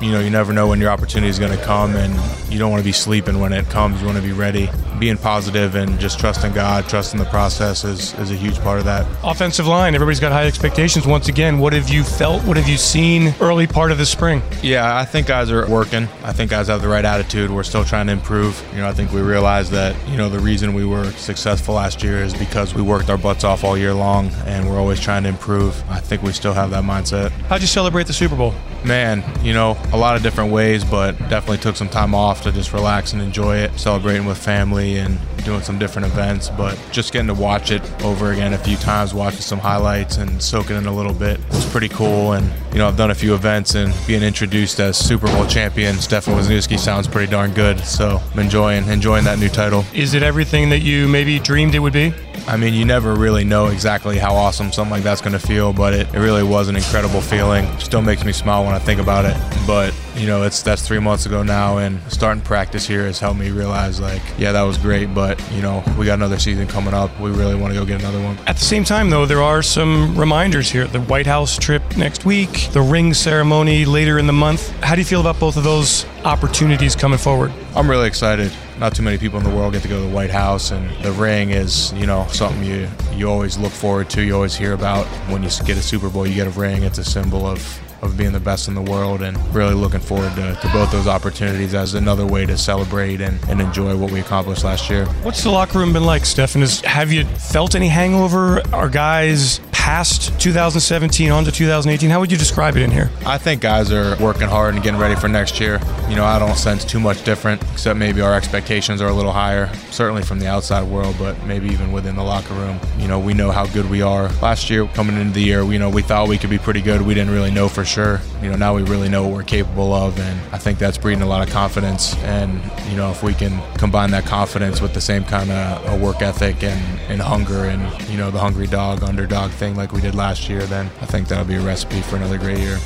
You 0.00 0.12
know, 0.12 0.20
you 0.20 0.28
never 0.28 0.52
know 0.52 0.68
when 0.68 0.80
your 0.80 0.90
opportunity 0.90 1.30
is 1.30 1.38
going 1.38 1.56
to 1.56 1.64
come, 1.64 1.96
and 1.96 2.12
you 2.52 2.58
don't 2.58 2.70
want 2.70 2.80
to 2.80 2.84
be 2.84 2.92
sleeping 2.92 3.40
when 3.40 3.52
it 3.52 3.66
comes. 3.70 4.00
You 4.00 4.06
want 4.06 4.18
to 4.18 4.22
be 4.22 4.32
ready. 4.32 4.68
Being 4.98 5.16
positive 5.16 5.74
and 5.74 5.98
just 5.98 6.18
trusting 6.18 6.52
God, 6.52 6.88
trusting 6.88 7.18
the 7.18 7.26
process 7.26 7.84
is, 7.84 8.14
is 8.14 8.30
a 8.30 8.34
huge 8.34 8.58
part 8.60 8.78
of 8.78 8.84
that. 8.84 9.06
Offensive 9.24 9.66
line, 9.66 9.94
everybody's 9.94 10.20
got 10.20 10.32
high 10.32 10.46
expectations. 10.46 11.06
Once 11.06 11.28
again, 11.28 11.58
what 11.58 11.72
have 11.72 11.88
you 11.88 12.02
felt? 12.02 12.42
What 12.44 12.56
have 12.56 12.68
you 12.68 12.76
seen 12.76 13.34
early 13.40 13.66
part 13.66 13.90
of 13.90 13.98
the 13.98 14.06
spring? 14.06 14.42
Yeah, 14.62 14.96
I 14.96 15.04
think 15.04 15.26
guys 15.26 15.50
are 15.50 15.68
working. 15.68 16.04
I 16.22 16.32
think 16.32 16.50
guys 16.50 16.68
have 16.68 16.82
the 16.82 16.88
right 16.88 17.04
attitude. 17.04 17.50
We're 17.50 17.62
still 17.62 17.84
trying 17.84 18.06
to 18.06 18.12
improve. 18.12 18.62
You 18.72 18.78
know, 18.78 18.88
I 18.88 18.92
think 18.92 19.12
we 19.12 19.20
realize 19.22 19.70
that, 19.70 19.96
you 20.08 20.16
know, 20.16 20.28
the 20.28 20.38
reason 20.38 20.74
we 20.74 20.84
were 20.84 21.10
successful 21.12 21.74
last 21.74 22.02
year 22.02 22.22
is 22.22 22.34
because 22.34 22.74
we 22.74 22.82
worked 22.82 23.10
our 23.10 23.18
butts 23.18 23.44
off 23.44 23.64
all 23.64 23.76
year 23.76 23.94
long 23.94 24.28
and 24.46 24.68
we're 24.68 24.78
always 24.78 25.00
trying 25.00 25.22
to 25.24 25.28
improve. 25.28 25.82
I 25.90 26.00
think 26.00 26.22
we 26.22 26.32
still 26.32 26.52
have 26.52 26.70
that 26.70 26.84
mindset. 26.84 27.30
How'd 27.48 27.60
you 27.60 27.66
celebrate 27.66 28.06
the 28.06 28.12
Super 28.12 28.36
Bowl? 28.36 28.54
Man, 28.86 29.24
you 29.44 29.52
know, 29.52 29.76
a 29.92 29.96
lot 29.96 30.14
of 30.14 30.22
different 30.22 30.52
ways, 30.52 30.84
but 30.84 31.18
definitely 31.28 31.58
took 31.58 31.74
some 31.74 31.88
time 31.88 32.14
off 32.14 32.42
to 32.42 32.52
just 32.52 32.72
relax 32.72 33.12
and 33.12 33.20
enjoy 33.20 33.56
it, 33.56 33.76
celebrating 33.76 34.26
with 34.26 34.38
family 34.38 34.98
and 34.98 35.18
doing 35.46 35.62
some 35.62 35.78
different 35.78 36.06
events, 36.06 36.50
but 36.50 36.78
just 36.90 37.12
getting 37.12 37.28
to 37.28 37.34
watch 37.34 37.70
it 37.70 37.82
over 38.02 38.32
again 38.32 38.52
a 38.52 38.58
few 38.58 38.76
times, 38.76 39.14
watching 39.14 39.40
some 39.40 39.60
highlights 39.60 40.18
and 40.18 40.42
soaking 40.42 40.76
in 40.76 40.86
a 40.86 40.92
little 40.92 41.14
bit 41.14 41.38
was 41.48 41.64
pretty 41.70 41.88
cool. 41.88 42.32
And, 42.32 42.52
you 42.72 42.78
know, 42.78 42.88
I've 42.88 42.96
done 42.96 43.10
a 43.10 43.14
few 43.14 43.34
events 43.34 43.74
and 43.74 43.94
being 44.06 44.22
introduced 44.22 44.80
as 44.80 44.96
Super 44.96 45.28
Bowl 45.28 45.46
champion, 45.46 45.96
Stefan 45.96 46.34
Wisniewski 46.34 46.78
sounds 46.78 47.08
pretty 47.08 47.30
darn 47.30 47.52
good. 47.52 47.80
So 47.80 48.20
I'm 48.32 48.38
enjoying, 48.40 48.86
enjoying 48.88 49.24
that 49.24 49.38
new 49.38 49.48
title. 49.48 49.84
Is 49.94 50.14
it 50.14 50.22
everything 50.22 50.68
that 50.70 50.80
you 50.80 51.08
maybe 51.08 51.38
dreamed 51.38 51.74
it 51.74 51.80
would 51.80 51.92
be? 51.92 52.12
I 52.48 52.56
mean, 52.56 52.74
you 52.74 52.84
never 52.84 53.14
really 53.14 53.42
know 53.42 53.66
exactly 53.66 54.18
how 54.18 54.34
awesome 54.34 54.70
something 54.70 54.92
like 54.92 55.02
that's 55.02 55.20
going 55.20 55.32
to 55.32 55.38
feel, 55.38 55.72
but 55.72 55.94
it, 55.94 56.12
it 56.14 56.18
really 56.18 56.44
was 56.44 56.68
an 56.68 56.76
incredible 56.76 57.20
feeling. 57.20 57.66
Still 57.80 58.02
makes 58.02 58.24
me 58.24 58.32
smile 58.32 58.64
when 58.64 58.72
I 58.72 58.75
Think 58.78 59.00
about 59.00 59.24
it. 59.24 59.36
But 59.66 59.94
you 60.16 60.26
know, 60.26 60.44
it's 60.44 60.62
that's 60.62 60.86
three 60.86 60.98
months 60.98 61.26
ago 61.26 61.42
now, 61.42 61.78
and 61.78 62.00
starting 62.10 62.42
practice 62.42 62.86
here 62.86 63.04
has 63.04 63.18
helped 63.18 63.38
me 63.38 63.50
realize 63.50 64.00
like, 64.00 64.22
yeah, 64.38 64.52
that 64.52 64.62
was 64.62 64.78
great, 64.78 65.14
but 65.14 65.42
you 65.52 65.60
know, 65.60 65.82
we 65.98 66.06
got 66.06 66.14
another 66.14 66.38
season 66.38 66.66
coming 66.66 66.94
up. 66.94 67.18
We 67.20 67.30
really 67.30 67.54
want 67.54 67.74
to 67.74 67.78
go 67.78 67.84
get 67.84 68.00
another 68.00 68.22
one. 68.22 68.38
At 68.46 68.56
the 68.56 68.64
same 68.64 68.84
time, 68.84 69.10
though, 69.10 69.26
there 69.26 69.42
are 69.42 69.62
some 69.62 70.18
reminders 70.18 70.70
here: 70.70 70.86
the 70.86 71.00
White 71.00 71.26
House 71.26 71.58
trip 71.58 71.82
next 71.96 72.24
week, 72.24 72.68
the 72.72 72.80
ring 72.80 73.12
ceremony 73.12 73.84
later 73.84 74.18
in 74.18 74.26
the 74.26 74.32
month. 74.32 74.70
How 74.82 74.94
do 74.94 75.00
you 75.00 75.04
feel 75.04 75.20
about 75.20 75.38
both 75.40 75.56
of 75.56 75.64
those 75.64 76.06
opportunities 76.24 76.96
coming 76.96 77.18
forward? 77.18 77.52
I'm 77.74 77.90
really 77.90 78.06
excited. 78.06 78.52
Not 78.78 78.94
too 78.94 79.02
many 79.02 79.18
people 79.18 79.38
in 79.38 79.44
the 79.44 79.54
world 79.54 79.72
get 79.72 79.82
to 79.82 79.88
go 79.88 80.00
to 80.00 80.08
the 80.08 80.14
White 80.14 80.30
House, 80.30 80.70
and 80.70 80.90
the 81.02 81.12
ring 81.12 81.50
is, 81.50 81.92
you 81.94 82.06
know, 82.06 82.26
something 82.28 82.62
you 82.62 82.88
you 83.12 83.28
always 83.28 83.58
look 83.58 83.72
forward 83.72 84.08
to. 84.10 84.22
You 84.22 84.34
always 84.34 84.54
hear 84.54 84.72
about 84.72 85.06
when 85.30 85.42
you 85.42 85.50
get 85.64 85.76
a 85.76 85.82
Super 85.82 86.08
Bowl, 86.08 86.26
you 86.26 86.34
get 86.34 86.46
a 86.46 86.58
ring. 86.58 86.82
It's 86.82 86.98
a 86.98 87.04
symbol 87.04 87.46
of 87.46 87.80
of 88.06 88.16
being 88.16 88.32
the 88.32 88.40
best 88.40 88.68
in 88.68 88.74
the 88.74 88.82
world 88.82 89.22
and 89.22 89.36
really 89.54 89.74
looking 89.74 90.00
forward 90.00 90.34
to, 90.36 90.58
to 90.62 90.68
both 90.72 90.90
those 90.90 91.06
opportunities 91.06 91.74
as 91.74 91.94
another 91.94 92.24
way 92.24 92.46
to 92.46 92.56
celebrate 92.56 93.20
and, 93.20 93.38
and 93.48 93.60
enjoy 93.60 93.96
what 93.96 94.10
we 94.10 94.20
accomplished 94.20 94.64
last 94.64 94.88
year. 94.88 95.04
What's 95.22 95.42
the 95.42 95.50
locker 95.50 95.78
room 95.78 95.92
been 95.92 96.04
like, 96.04 96.24
Stefan? 96.24 96.62
Is, 96.62 96.80
have 96.80 97.12
you 97.12 97.24
felt 97.24 97.74
any 97.74 97.88
hangover? 97.88 98.62
Are 98.72 98.88
guys 98.88 99.60
past 99.86 100.36
2017 100.40 101.30
on 101.30 101.44
to 101.44 101.52
2018? 101.52 102.10
How 102.10 102.18
would 102.18 102.32
you 102.32 102.36
describe 102.36 102.76
it 102.76 102.82
in 102.82 102.90
here? 102.90 103.08
I 103.24 103.38
think 103.38 103.60
guys 103.60 103.92
are 103.92 104.16
working 104.16 104.48
hard 104.48 104.74
and 104.74 104.82
getting 104.82 104.98
ready 104.98 105.14
for 105.14 105.28
next 105.28 105.60
year. 105.60 105.80
You 106.08 106.16
know, 106.16 106.24
I 106.24 106.40
don't 106.40 106.56
sense 106.56 106.84
too 106.84 106.98
much 106.98 107.22
different, 107.22 107.62
except 107.70 107.96
maybe 107.96 108.20
our 108.20 108.34
expectations 108.34 109.00
are 109.00 109.06
a 109.06 109.12
little 109.12 109.30
higher, 109.30 109.72
certainly 109.92 110.22
from 110.22 110.40
the 110.40 110.48
outside 110.48 110.82
world, 110.82 111.14
but 111.20 111.40
maybe 111.44 111.68
even 111.68 111.92
within 111.92 112.16
the 112.16 112.22
locker 112.24 112.54
room. 112.54 112.80
You 112.98 113.06
know, 113.06 113.20
we 113.20 113.32
know 113.32 113.52
how 113.52 113.66
good 113.66 113.88
we 113.88 114.02
are. 114.02 114.28
Last 114.42 114.70
year, 114.70 114.88
coming 114.88 115.20
into 115.20 115.34
the 115.34 115.42
year, 115.42 115.62
you 115.62 115.78
know, 115.78 115.88
we 115.88 116.02
thought 116.02 116.26
we 116.26 116.36
could 116.36 116.50
be 116.50 116.58
pretty 116.58 116.82
good. 116.82 117.00
We 117.00 117.14
didn't 117.14 117.32
really 117.32 117.52
know 117.52 117.68
for 117.68 117.84
sure. 117.84 118.20
You 118.42 118.50
know, 118.50 118.56
now 118.56 118.74
we 118.74 118.82
really 118.82 119.08
know 119.08 119.22
what 119.22 119.34
we're 119.34 119.44
capable 119.44 119.94
of, 119.94 120.18
and 120.18 120.40
I 120.52 120.58
think 120.58 120.80
that's 120.80 120.98
breeding 120.98 121.22
a 121.22 121.28
lot 121.28 121.46
of 121.46 121.54
confidence. 121.54 122.16
And, 122.24 122.60
you 122.90 122.96
know, 122.96 123.12
if 123.12 123.22
we 123.22 123.34
can 123.34 123.62
combine 123.78 124.10
that 124.10 124.26
confidence 124.26 124.80
with 124.80 124.94
the 124.94 125.00
same 125.00 125.22
kind 125.22 125.52
of 125.52 126.00
work 126.00 126.22
ethic 126.22 126.64
and, 126.64 127.00
and 127.08 127.22
hunger 127.22 127.66
and, 127.66 128.10
you 128.10 128.16
know, 128.16 128.32
the 128.32 128.40
hungry 128.40 128.66
dog, 128.66 129.04
underdog 129.04 129.52
thing 129.52 129.75
like 129.76 129.92
we 129.92 130.00
did 130.00 130.14
last 130.14 130.48
year, 130.48 130.62
then 130.62 130.86
I 131.00 131.06
think 131.06 131.28
that'll 131.28 131.44
be 131.44 131.54
a 131.54 131.60
recipe 131.60 132.00
for 132.00 132.16
another 132.16 132.38
great 132.38 132.58
year. 132.58 132.78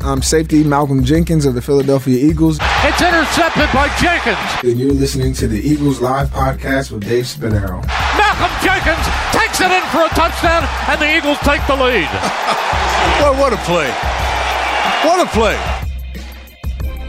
I'm 0.00 0.20
safety 0.20 0.62
Malcolm 0.62 1.02
Jenkins 1.02 1.46
of 1.46 1.54
the 1.54 1.62
Philadelphia 1.62 2.18
Eagles. 2.18 2.58
It's 2.60 3.00
intercepted 3.00 3.72
by 3.72 3.88
Jenkins. 3.96 4.38
And 4.62 4.78
you're 4.78 4.92
listening 4.92 5.32
to 5.34 5.48
the 5.48 5.58
Eagles 5.58 6.00
Live 6.00 6.28
podcast 6.28 6.90
with 6.90 7.08
Dave 7.08 7.24
Spadaro. 7.24 7.80
Malcolm 8.18 8.52
Jenkins 8.62 9.06
takes 9.32 9.60
it 9.60 9.70
in 9.70 9.82
for 9.88 10.04
a 10.04 10.08
touchdown, 10.10 10.68
and 10.88 11.00
the 11.00 11.16
Eagles 11.16 11.38
take 11.38 11.66
the 11.66 11.74
lead. 11.76 12.04
what, 13.22 13.38
what 13.38 13.52
a 13.54 13.56
play. 13.64 13.90
What 15.04 15.26
a 15.26 15.30
play. 15.30 15.83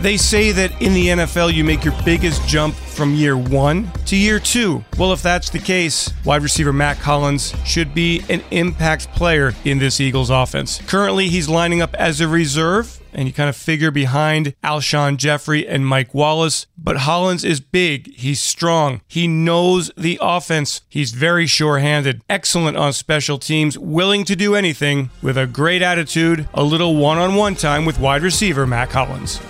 They 0.05 0.17
say 0.17 0.51
that 0.51 0.83
in 0.83 0.93
the 0.93 1.07
NFL, 1.07 1.51
you 1.51 1.63
make 1.63 1.83
your 1.83 1.95
biggest 2.05 2.47
jump 2.47 2.75
from 2.75 3.15
year 3.15 3.35
one 3.35 3.91
to 4.05 4.15
year 4.15 4.39
two. 4.39 4.85
Well, 4.99 5.11
if 5.13 5.23
that's 5.23 5.49
the 5.49 5.57
case, 5.57 6.13
wide 6.23 6.43
receiver 6.43 6.71
Mack 6.71 6.97
Hollins 6.97 7.55
should 7.65 7.95
be 7.95 8.21
an 8.29 8.43
impact 8.51 9.11
player 9.13 9.53
in 9.63 9.79
this 9.79 9.99
Eagles 9.99 10.29
offense. 10.29 10.79
Currently, 10.85 11.29
he's 11.29 11.49
lining 11.49 11.81
up 11.81 11.95
as 11.95 12.21
a 12.21 12.27
reserve 12.27 13.01
and 13.15 13.27
you 13.27 13.33
kind 13.33 13.49
of 13.49 13.55
figure 13.55 13.89
behind 13.89 14.53
Alshon 14.63 15.17
Jeffery 15.17 15.67
and 15.67 15.87
Mike 15.87 16.13
Wallace. 16.13 16.67
But 16.77 16.97
Hollins 16.97 17.43
is 17.43 17.59
big. 17.59 18.13
He's 18.13 18.39
strong. 18.39 19.01
He 19.07 19.27
knows 19.27 19.89
the 19.97 20.19
offense. 20.21 20.81
He's 20.87 21.13
very 21.13 21.47
sure 21.47 21.79
handed, 21.79 22.21
excellent 22.29 22.77
on 22.77 22.93
special 22.93 23.39
teams, 23.39 23.75
willing 23.75 24.23
to 24.25 24.35
do 24.35 24.53
anything, 24.53 25.09
with 25.23 25.35
a 25.35 25.47
great 25.47 25.81
attitude, 25.81 26.47
a 26.53 26.61
little 26.61 26.95
one 26.95 27.17
on 27.17 27.33
one 27.33 27.55
time 27.55 27.85
with 27.85 27.99
wide 27.99 28.21
receiver 28.21 28.67
Mack 28.67 28.91
Hollins. 28.91 29.41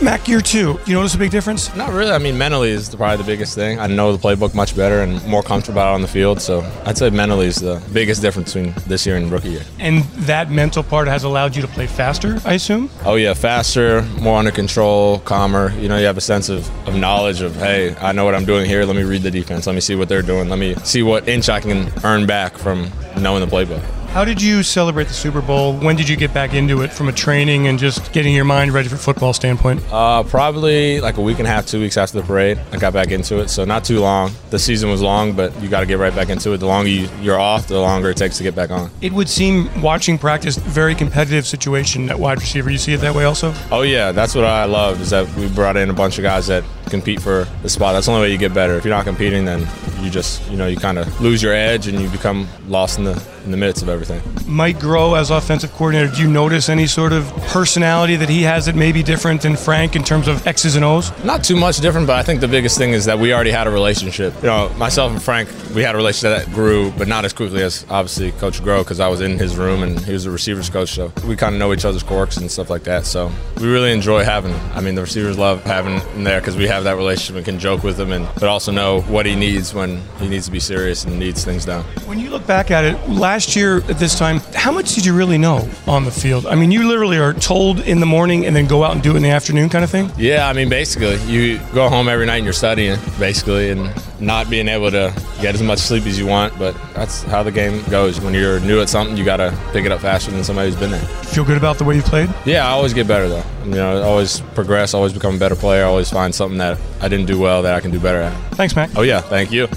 Mack, 0.00 0.28
year 0.28 0.40
two, 0.40 0.78
you 0.86 0.94
notice 0.94 1.16
a 1.16 1.18
big 1.18 1.32
difference? 1.32 1.74
Not 1.74 1.92
really. 1.92 2.12
I 2.12 2.18
mean, 2.18 2.38
mentally 2.38 2.70
is 2.70 2.94
probably 2.94 3.16
the 3.16 3.24
biggest 3.24 3.56
thing. 3.56 3.80
I 3.80 3.88
know 3.88 4.16
the 4.16 4.18
playbook 4.18 4.54
much 4.54 4.76
better 4.76 5.00
and 5.00 5.24
more 5.26 5.42
comfortable 5.42 5.80
out 5.80 5.92
on 5.94 6.02
the 6.02 6.08
field. 6.08 6.40
So 6.40 6.60
I'd 6.84 6.96
say 6.96 7.10
mentally 7.10 7.46
is 7.46 7.56
the 7.56 7.82
biggest 7.92 8.22
difference 8.22 8.54
between 8.54 8.74
this 8.86 9.04
year 9.04 9.16
and 9.16 9.28
rookie 9.28 9.50
year. 9.50 9.64
And 9.80 10.04
that 10.28 10.52
mental 10.52 10.84
part 10.84 11.08
has 11.08 11.24
allowed 11.24 11.56
you 11.56 11.62
to 11.62 11.68
play 11.68 11.88
faster, 11.88 12.38
I 12.44 12.54
assume? 12.54 12.90
Oh, 13.04 13.16
yeah, 13.16 13.34
faster, 13.34 14.02
more 14.20 14.38
under 14.38 14.52
control, 14.52 15.18
calmer. 15.20 15.72
You 15.72 15.88
know, 15.88 15.98
you 15.98 16.06
have 16.06 16.16
a 16.16 16.20
sense 16.20 16.48
of, 16.48 16.70
of 16.86 16.94
knowledge 16.94 17.40
of, 17.40 17.56
hey, 17.56 17.96
I 17.96 18.12
know 18.12 18.24
what 18.24 18.36
I'm 18.36 18.44
doing 18.44 18.66
here. 18.66 18.84
Let 18.84 18.94
me 18.94 19.02
read 19.02 19.22
the 19.22 19.32
defense. 19.32 19.66
Let 19.66 19.74
me 19.74 19.80
see 19.80 19.96
what 19.96 20.08
they're 20.08 20.22
doing. 20.22 20.48
Let 20.48 20.60
me 20.60 20.76
see 20.84 21.02
what 21.02 21.26
inch 21.26 21.48
I 21.48 21.58
can 21.60 21.92
earn 22.04 22.24
back 22.24 22.56
from 22.56 22.88
knowing 23.16 23.40
the 23.40 23.52
playbook. 23.52 23.84
How 24.12 24.24
did 24.24 24.42
you 24.42 24.62
celebrate 24.64 25.06
the 25.06 25.14
Super 25.14 25.40
Bowl? 25.40 25.76
When 25.76 25.94
did 25.94 26.08
you 26.08 26.16
get 26.16 26.34
back 26.34 26.52
into 26.52 26.80
it 26.82 26.92
from 26.92 27.08
a 27.08 27.12
training 27.12 27.68
and 27.68 27.78
just 27.78 28.10
getting 28.12 28.34
your 28.34 28.46
mind 28.46 28.72
ready 28.72 28.88
for 28.88 28.96
football 28.96 29.32
standpoint? 29.32 29.80
Uh, 29.92 30.24
probably 30.24 31.00
like 31.00 31.18
a 31.18 31.20
week 31.20 31.38
and 31.38 31.46
a 31.46 31.50
half, 31.50 31.66
two 31.66 31.78
weeks 31.78 31.96
after 31.96 32.20
the 32.20 32.26
parade, 32.26 32.58
I 32.72 32.78
got 32.78 32.92
back 32.92 33.12
into 33.12 33.38
it. 33.38 33.48
So 33.48 33.64
not 33.64 33.84
too 33.84 34.00
long. 34.00 34.32
The 34.50 34.58
season 34.58 34.90
was 34.90 35.02
long, 35.02 35.34
but 35.34 35.54
you 35.62 35.68
got 35.68 35.80
to 35.80 35.86
get 35.86 35.98
right 35.98 36.12
back 36.12 36.30
into 36.30 36.52
it. 36.52 36.56
The 36.56 36.66
longer 36.66 36.88
you, 36.88 37.08
you're 37.20 37.38
off, 37.38 37.68
the 37.68 37.78
longer 37.78 38.10
it 38.10 38.16
takes 38.16 38.38
to 38.38 38.42
get 38.42 38.56
back 38.56 38.70
on. 38.70 38.90
It 39.02 39.12
would 39.12 39.28
seem 39.28 39.82
watching 39.82 40.18
practice 40.18 40.56
very 40.56 40.96
competitive 40.96 41.46
situation 41.46 42.10
at 42.10 42.18
wide 42.18 42.40
receiver. 42.40 42.70
You 42.70 42.78
see 42.78 42.94
it 42.94 43.00
that 43.02 43.14
way 43.14 43.24
also? 43.24 43.54
Oh 43.70 43.82
yeah, 43.82 44.10
that's 44.10 44.34
what 44.34 44.44
I 44.44 44.64
love 44.64 45.00
is 45.00 45.10
that 45.10 45.32
we 45.36 45.48
brought 45.48 45.76
in 45.76 45.90
a 45.90 45.94
bunch 45.94 46.18
of 46.18 46.22
guys 46.22 46.46
that 46.48 46.64
compete 46.88 47.20
for 47.20 47.46
the 47.62 47.68
spot. 47.68 47.94
That's 47.94 48.06
the 48.06 48.12
only 48.12 48.26
way 48.26 48.32
you 48.32 48.38
get 48.38 48.54
better. 48.54 48.76
If 48.76 48.84
you're 48.84 48.94
not 48.94 49.04
competing, 49.04 49.44
then 49.44 49.66
you 50.00 50.10
just 50.10 50.48
you 50.50 50.56
know 50.56 50.66
you 50.66 50.76
kind 50.76 50.98
of 50.98 51.20
lose 51.20 51.42
your 51.42 51.52
edge 51.52 51.86
and 51.86 52.00
you 52.00 52.08
become 52.08 52.48
lost 52.68 52.98
in 52.98 53.04
the 53.04 53.22
in 53.44 53.50
the 53.50 53.56
midst 53.56 53.82
of 53.82 53.88
everything. 53.88 54.20
Mike 54.46 54.78
Groh 54.78 55.18
as 55.18 55.30
offensive 55.30 55.72
coordinator, 55.72 56.14
do 56.14 56.22
you 56.22 56.30
notice 56.30 56.68
any 56.68 56.86
sort 56.86 57.14
of 57.14 57.26
personality 57.46 58.14
that 58.16 58.28
he 58.28 58.42
has 58.42 58.66
that 58.66 58.74
may 58.74 58.92
be 58.92 59.02
different 59.02 59.40
than 59.40 59.56
Frank 59.56 59.96
in 59.96 60.04
terms 60.04 60.28
of 60.28 60.46
X's 60.46 60.76
and 60.76 60.84
O's? 60.84 61.12
Not 61.24 61.44
too 61.44 61.56
much 61.56 61.78
different, 61.78 62.06
but 62.06 62.16
I 62.16 62.22
think 62.22 62.40
the 62.40 62.48
biggest 62.48 62.76
thing 62.76 62.90
is 62.90 63.06
that 63.06 63.18
we 63.18 63.32
already 63.32 63.50
had 63.50 63.66
a 63.66 63.70
relationship. 63.70 64.34
You 64.42 64.48
know, 64.48 64.68
myself 64.76 65.12
and 65.12 65.22
Frank, 65.22 65.48
we 65.74 65.82
had 65.82 65.94
a 65.94 65.98
relationship 65.98 66.44
that 66.44 66.54
grew, 66.54 66.90
but 66.92 67.08
not 67.08 67.24
as 67.24 67.32
quickly 67.32 67.62
as 67.62 67.86
obviously 67.88 68.32
Coach 68.32 68.60
Groh 68.60 68.80
because 68.80 69.00
I 69.00 69.08
was 69.08 69.22
in 69.22 69.38
his 69.38 69.56
room 69.56 69.82
and 69.82 69.98
he 70.00 70.12
was 70.12 70.24
the 70.24 70.30
receivers 70.30 70.68
coach. 70.68 70.90
So 70.90 71.10
we 71.26 71.34
kind 71.34 71.54
of 71.54 71.58
know 71.58 71.72
each 71.72 71.86
other's 71.86 72.02
quirks 72.02 72.36
and 72.36 72.50
stuff 72.50 72.68
like 72.68 72.84
that. 72.84 73.06
So 73.06 73.30
we 73.58 73.66
really 73.66 73.92
enjoy 73.92 74.24
having. 74.24 74.54
I 74.74 74.80
mean, 74.80 74.94
the 74.94 75.02
receivers 75.02 75.38
love 75.38 75.64
having 75.64 76.00
him 76.00 76.24
there 76.24 76.40
because 76.40 76.56
we 76.56 76.66
have 76.66 76.77
that 76.84 76.96
relationship 76.96 77.36
and 77.36 77.44
can 77.44 77.58
joke 77.58 77.82
with 77.82 77.98
him, 77.98 78.12
and 78.12 78.28
but 78.34 78.44
also 78.44 78.72
know 78.72 79.00
what 79.02 79.26
he 79.26 79.34
needs 79.34 79.74
when 79.74 80.02
he 80.18 80.28
needs 80.28 80.46
to 80.46 80.52
be 80.52 80.60
serious 80.60 81.04
and 81.04 81.18
needs 81.18 81.44
things 81.44 81.64
done. 81.64 81.84
When 82.06 82.18
you 82.18 82.30
look 82.30 82.46
back 82.46 82.70
at 82.70 82.84
it, 82.84 83.08
last 83.08 83.56
year 83.56 83.78
at 83.88 83.98
this 83.98 84.18
time, 84.18 84.40
how 84.54 84.72
much 84.72 84.94
did 84.94 85.04
you 85.04 85.14
really 85.14 85.38
know 85.38 85.68
on 85.86 86.04
the 86.04 86.10
field? 86.10 86.46
I 86.46 86.54
mean, 86.54 86.70
you 86.70 86.86
literally 86.86 87.18
are 87.18 87.32
told 87.32 87.80
in 87.80 88.00
the 88.00 88.06
morning 88.06 88.46
and 88.46 88.54
then 88.54 88.66
go 88.66 88.84
out 88.84 88.92
and 88.92 89.02
do 89.02 89.12
it 89.12 89.16
in 89.16 89.22
the 89.22 89.30
afternoon, 89.30 89.68
kind 89.68 89.84
of 89.84 89.90
thing. 89.90 90.10
Yeah, 90.16 90.48
I 90.48 90.52
mean, 90.52 90.68
basically, 90.68 91.16
you 91.24 91.58
go 91.74 91.88
home 91.88 92.08
every 92.08 92.26
night 92.26 92.36
and 92.36 92.44
you're 92.44 92.52
studying, 92.52 92.98
basically, 93.18 93.70
and 93.70 93.92
not 94.20 94.50
being 94.50 94.68
able 94.68 94.90
to 94.90 95.12
get 95.40 95.54
as 95.54 95.62
much 95.62 95.78
sleep 95.78 96.06
as 96.06 96.18
you 96.18 96.26
want. 96.26 96.58
But 96.58 96.74
that's 96.94 97.22
how 97.22 97.42
the 97.42 97.52
game 97.52 97.82
goes. 97.90 98.20
When 98.20 98.34
you're 98.34 98.60
new 98.60 98.80
at 98.80 98.88
something, 98.88 99.16
you 99.16 99.24
got 99.24 99.38
to 99.38 99.56
pick 99.72 99.84
it 99.84 99.92
up 99.92 100.00
faster 100.00 100.30
than 100.30 100.42
somebody 100.44 100.70
who's 100.70 100.78
been 100.78 100.90
there. 100.90 101.00
Feel 101.00 101.44
good 101.44 101.56
about 101.56 101.78
the 101.78 101.84
way 101.84 101.96
you 101.96 102.02
played? 102.02 102.32
Yeah, 102.44 102.66
I 102.66 102.70
always 102.70 102.94
get 102.94 103.06
better 103.06 103.28
though. 103.28 103.44
You 103.64 103.70
know, 103.72 104.02
always 104.02 104.40
progress, 104.54 104.94
always 104.94 105.12
become 105.12 105.36
a 105.36 105.38
better 105.38 105.56
player, 105.56 105.84
always 105.84 106.10
find 106.10 106.34
something 106.34 106.58
that 106.58 106.78
I 107.00 107.08
didn't 107.08 107.26
do 107.26 107.38
well 107.38 107.62
that 107.62 107.74
I 107.74 107.80
can 107.80 107.90
do 107.90 108.00
better 108.00 108.20
at. 108.20 108.54
Thanks, 108.54 108.74
Mack. 108.74 108.90
Oh 108.96 109.02
yeah, 109.02 109.20
thank 109.20 109.52
you. 109.52 109.68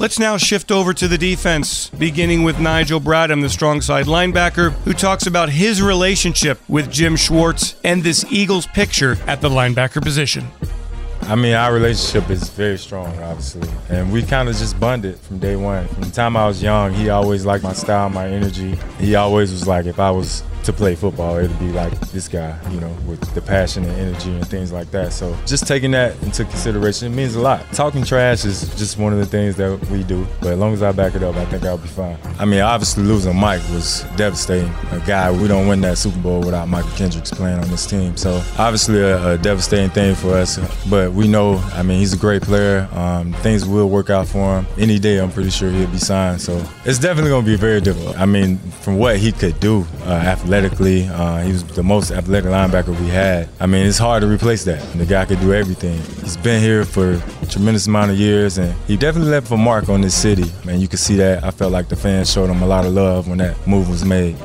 Let's 0.00 0.20
now 0.20 0.36
shift 0.36 0.70
over 0.70 0.94
to 0.94 1.08
the 1.08 1.18
defense, 1.18 1.90
beginning 1.90 2.44
with 2.44 2.60
Nigel 2.60 3.00
Bradham, 3.00 3.40
the 3.42 3.48
strong 3.48 3.80
side 3.80 4.06
linebacker, 4.06 4.70
who 4.84 4.92
talks 4.92 5.26
about 5.26 5.48
his 5.48 5.82
relationship 5.82 6.60
with 6.68 6.88
Jim 6.88 7.16
Schwartz 7.16 7.74
and 7.82 8.04
this 8.04 8.24
Eagles 8.30 8.68
picture 8.68 9.16
at 9.26 9.40
the 9.40 9.48
linebacker 9.48 10.00
position. 10.00 10.46
I 11.28 11.34
mean, 11.34 11.54
our 11.54 11.74
relationship 11.74 12.30
is 12.30 12.48
very 12.48 12.78
strong, 12.78 13.06
obviously. 13.18 13.68
And 13.90 14.10
we 14.10 14.22
kind 14.22 14.48
of 14.48 14.56
just 14.56 14.80
bonded 14.80 15.18
from 15.18 15.38
day 15.38 15.56
one. 15.56 15.86
From 15.88 16.04
the 16.04 16.10
time 16.10 16.38
I 16.38 16.46
was 16.46 16.62
young, 16.62 16.94
he 16.94 17.10
always 17.10 17.44
liked 17.44 17.62
my 17.62 17.74
style, 17.74 18.08
my 18.08 18.26
energy. 18.26 18.78
He 18.98 19.14
always 19.14 19.52
was 19.52 19.66
like, 19.66 19.84
if 19.84 20.00
I 20.00 20.10
was 20.10 20.42
to 20.64 20.72
play 20.72 20.94
football, 20.94 21.36
it'd 21.36 21.58
be 21.58 21.72
like 21.72 21.98
this 22.10 22.28
guy, 22.28 22.58
you 22.70 22.80
know, 22.80 22.94
with 23.06 23.20
the 23.34 23.40
passion 23.40 23.84
and 23.84 23.92
energy 23.96 24.30
and 24.30 24.46
things 24.46 24.72
like 24.72 24.90
that. 24.90 25.12
So 25.12 25.36
just 25.46 25.66
taking 25.66 25.90
that 25.92 26.20
into 26.22 26.44
consideration, 26.44 27.12
it 27.12 27.16
means 27.16 27.34
a 27.34 27.40
lot. 27.40 27.64
Talking 27.72 28.04
trash 28.04 28.44
is 28.44 28.68
just 28.76 28.98
one 28.98 29.12
of 29.12 29.18
the 29.18 29.26
things 29.26 29.56
that 29.56 29.78
we 29.90 30.02
do, 30.02 30.26
but 30.40 30.52
as 30.52 30.58
long 30.58 30.72
as 30.72 30.82
I 30.82 30.92
back 30.92 31.14
it 31.14 31.22
up, 31.22 31.36
I 31.36 31.44
think 31.46 31.64
I'll 31.64 31.78
be 31.78 31.88
fine. 31.88 32.18
I 32.38 32.44
mean, 32.44 32.60
obviously 32.60 33.04
losing 33.04 33.36
Mike 33.36 33.62
was 33.70 34.04
devastating. 34.16 34.72
A 34.90 35.02
guy, 35.06 35.30
we 35.30 35.48
don't 35.48 35.68
win 35.68 35.80
that 35.82 35.98
Super 35.98 36.18
Bowl 36.20 36.40
without 36.40 36.68
Mychal 36.68 36.96
Kendricks 36.96 37.30
playing 37.30 37.58
on 37.58 37.68
this 37.70 37.86
team. 37.86 38.16
So 38.16 38.42
obviously 38.58 39.00
a, 39.00 39.34
a 39.34 39.38
devastating 39.38 39.90
thing 39.90 40.14
for 40.14 40.34
us, 40.34 40.58
but 40.88 41.12
we 41.12 41.28
know, 41.28 41.56
I 41.72 41.82
mean, 41.82 41.98
he's 41.98 42.12
a 42.12 42.18
great 42.18 42.42
player. 42.42 42.88
Um, 42.92 43.32
things 43.34 43.66
will 43.66 43.88
work 43.88 44.10
out 44.10 44.26
for 44.26 44.58
him. 44.58 44.66
Any 44.78 44.98
day, 44.98 45.18
I'm 45.18 45.30
pretty 45.30 45.50
sure 45.50 45.70
he'll 45.70 45.88
be 45.88 45.98
signed. 45.98 46.40
So 46.40 46.64
it's 46.84 46.98
definitely 46.98 47.30
going 47.30 47.44
to 47.44 47.50
be 47.50 47.56
very 47.56 47.80
difficult. 47.80 48.18
I 48.18 48.26
mean, 48.26 48.58
from 48.82 48.98
what 48.98 49.16
he 49.18 49.32
could 49.32 49.58
do 49.60 49.86
uh, 50.04 50.18
uh, 50.64 51.42
he 51.42 51.52
was 51.52 51.64
the 51.64 51.82
most 51.82 52.10
athletic 52.10 52.50
linebacker 52.50 52.98
we 53.00 53.08
had. 53.08 53.48
I 53.60 53.66
mean, 53.66 53.86
it's 53.86 53.98
hard 53.98 54.22
to 54.22 54.28
replace 54.28 54.64
that. 54.64 54.80
The 54.98 55.06
guy 55.06 55.24
could 55.24 55.40
do 55.40 55.52
everything. 55.52 55.98
He's 56.22 56.36
been 56.36 56.62
here 56.62 56.84
for 56.84 57.12
a 57.42 57.46
tremendous 57.46 57.86
amount 57.86 58.10
of 58.10 58.18
years, 58.18 58.58
and 58.58 58.74
he 58.86 58.96
definitely 58.96 59.30
left 59.30 59.50
a 59.50 59.56
mark 59.56 59.88
on 59.88 60.00
this 60.00 60.14
city. 60.14 60.50
Man, 60.64 60.80
you 60.80 60.88
can 60.88 60.98
see 60.98 61.16
that. 61.16 61.44
I 61.44 61.50
felt 61.50 61.72
like 61.72 61.88
the 61.88 61.96
fans 61.96 62.32
showed 62.32 62.50
him 62.50 62.62
a 62.62 62.66
lot 62.66 62.84
of 62.84 62.92
love 62.92 63.28
when 63.28 63.38
that 63.38 63.66
move 63.66 63.88
was 63.88 64.04
made. 64.04 64.36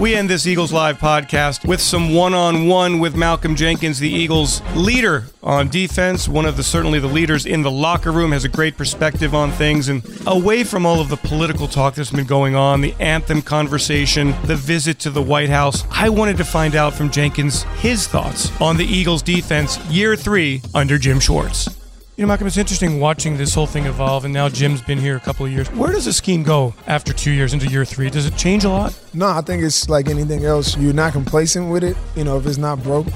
We 0.00 0.14
end 0.14 0.30
this 0.30 0.46
Eagles 0.46 0.72
Live 0.72 0.98
podcast 0.98 1.68
with 1.68 1.78
some 1.78 2.14
one 2.14 2.32
on 2.32 2.66
one 2.66 3.00
with 3.00 3.14
Malcolm 3.14 3.54
Jenkins, 3.54 3.98
the 3.98 4.08
Eagles 4.08 4.62
leader 4.74 5.26
on 5.42 5.68
defense, 5.68 6.26
one 6.26 6.46
of 6.46 6.56
the 6.56 6.62
certainly 6.62 7.00
the 7.00 7.06
leaders 7.06 7.44
in 7.44 7.60
the 7.60 7.70
locker 7.70 8.10
room, 8.10 8.32
has 8.32 8.42
a 8.46 8.48
great 8.48 8.78
perspective 8.78 9.34
on 9.34 9.52
things. 9.52 9.90
And 9.90 10.02
away 10.26 10.64
from 10.64 10.86
all 10.86 11.02
of 11.02 11.10
the 11.10 11.18
political 11.18 11.68
talk 11.68 11.96
that's 11.96 12.10
been 12.10 12.24
going 12.24 12.54
on, 12.54 12.80
the 12.80 12.94
anthem 12.98 13.42
conversation, 13.42 14.34
the 14.44 14.56
visit 14.56 14.98
to 15.00 15.10
the 15.10 15.20
White 15.20 15.50
House, 15.50 15.84
I 15.90 16.08
wanted 16.08 16.38
to 16.38 16.44
find 16.46 16.74
out 16.74 16.94
from 16.94 17.10
Jenkins 17.10 17.64
his 17.80 18.06
thoughts 18.06 18.58
on 18.58 18.78
the 18.78 18.86
Eagles 18.86 19.20
defense 19.20 19.78
year 19.90 20.16
three 20.16 20.62
under 20.72 20.96
Jim 20.96 21.20
Schwartz. 21.20 21.79
You 22.20 22.26
know, 22.26 22.32
Malcolm, 22.32 22.48
it's 22.48 22.58
interesting 22.58 23.00
watching 23.00 23.38
this 23.38 23.54
whole 23.54 23.64
thing 23.64 23.86
evolve, 23.86 24.26
and 24.26 24.34
now 24.34 24.46
Jim's 24.50 24.82
been 24.82 24.98
here 24.98 25.16
a 25.16 25.20
couple 25.20 25.46
of 25.46 25.52
years. 25.52 25.72
Where 25.72 25.90
does 25.90 26.04
the 26.04 26.12
scheme 26.12 26.42
go 26.42 26.74
after 26.86 27.14
two 27.14 27.30
years 27.30 27.54
into 27.54 27.66
year 27.68 27.86
three? 27.86 28.10
Does 28.10 28.26
it 28.26 28.36
change 28.36 28.64
a 28.64 28.68
lot? 28.68 28.94
No, 29.14 29.28
I 29.28 29.40
think 29.40 29.62
it's 29.62 29.88
like 29.88 30.06
anything 30.06 30.44
else. 30.44 30.76
You're 30.76 30.92
not 30.92 31.14
complacent 31.14 31.70
with 31.70 31.82
it. 31.82 31.96
You 32.16 32.24
know, 32.24 32.36
if 32.36 32.44
it's 32.44 32.58
not 32.58 32.82
broke, 32.82 33.06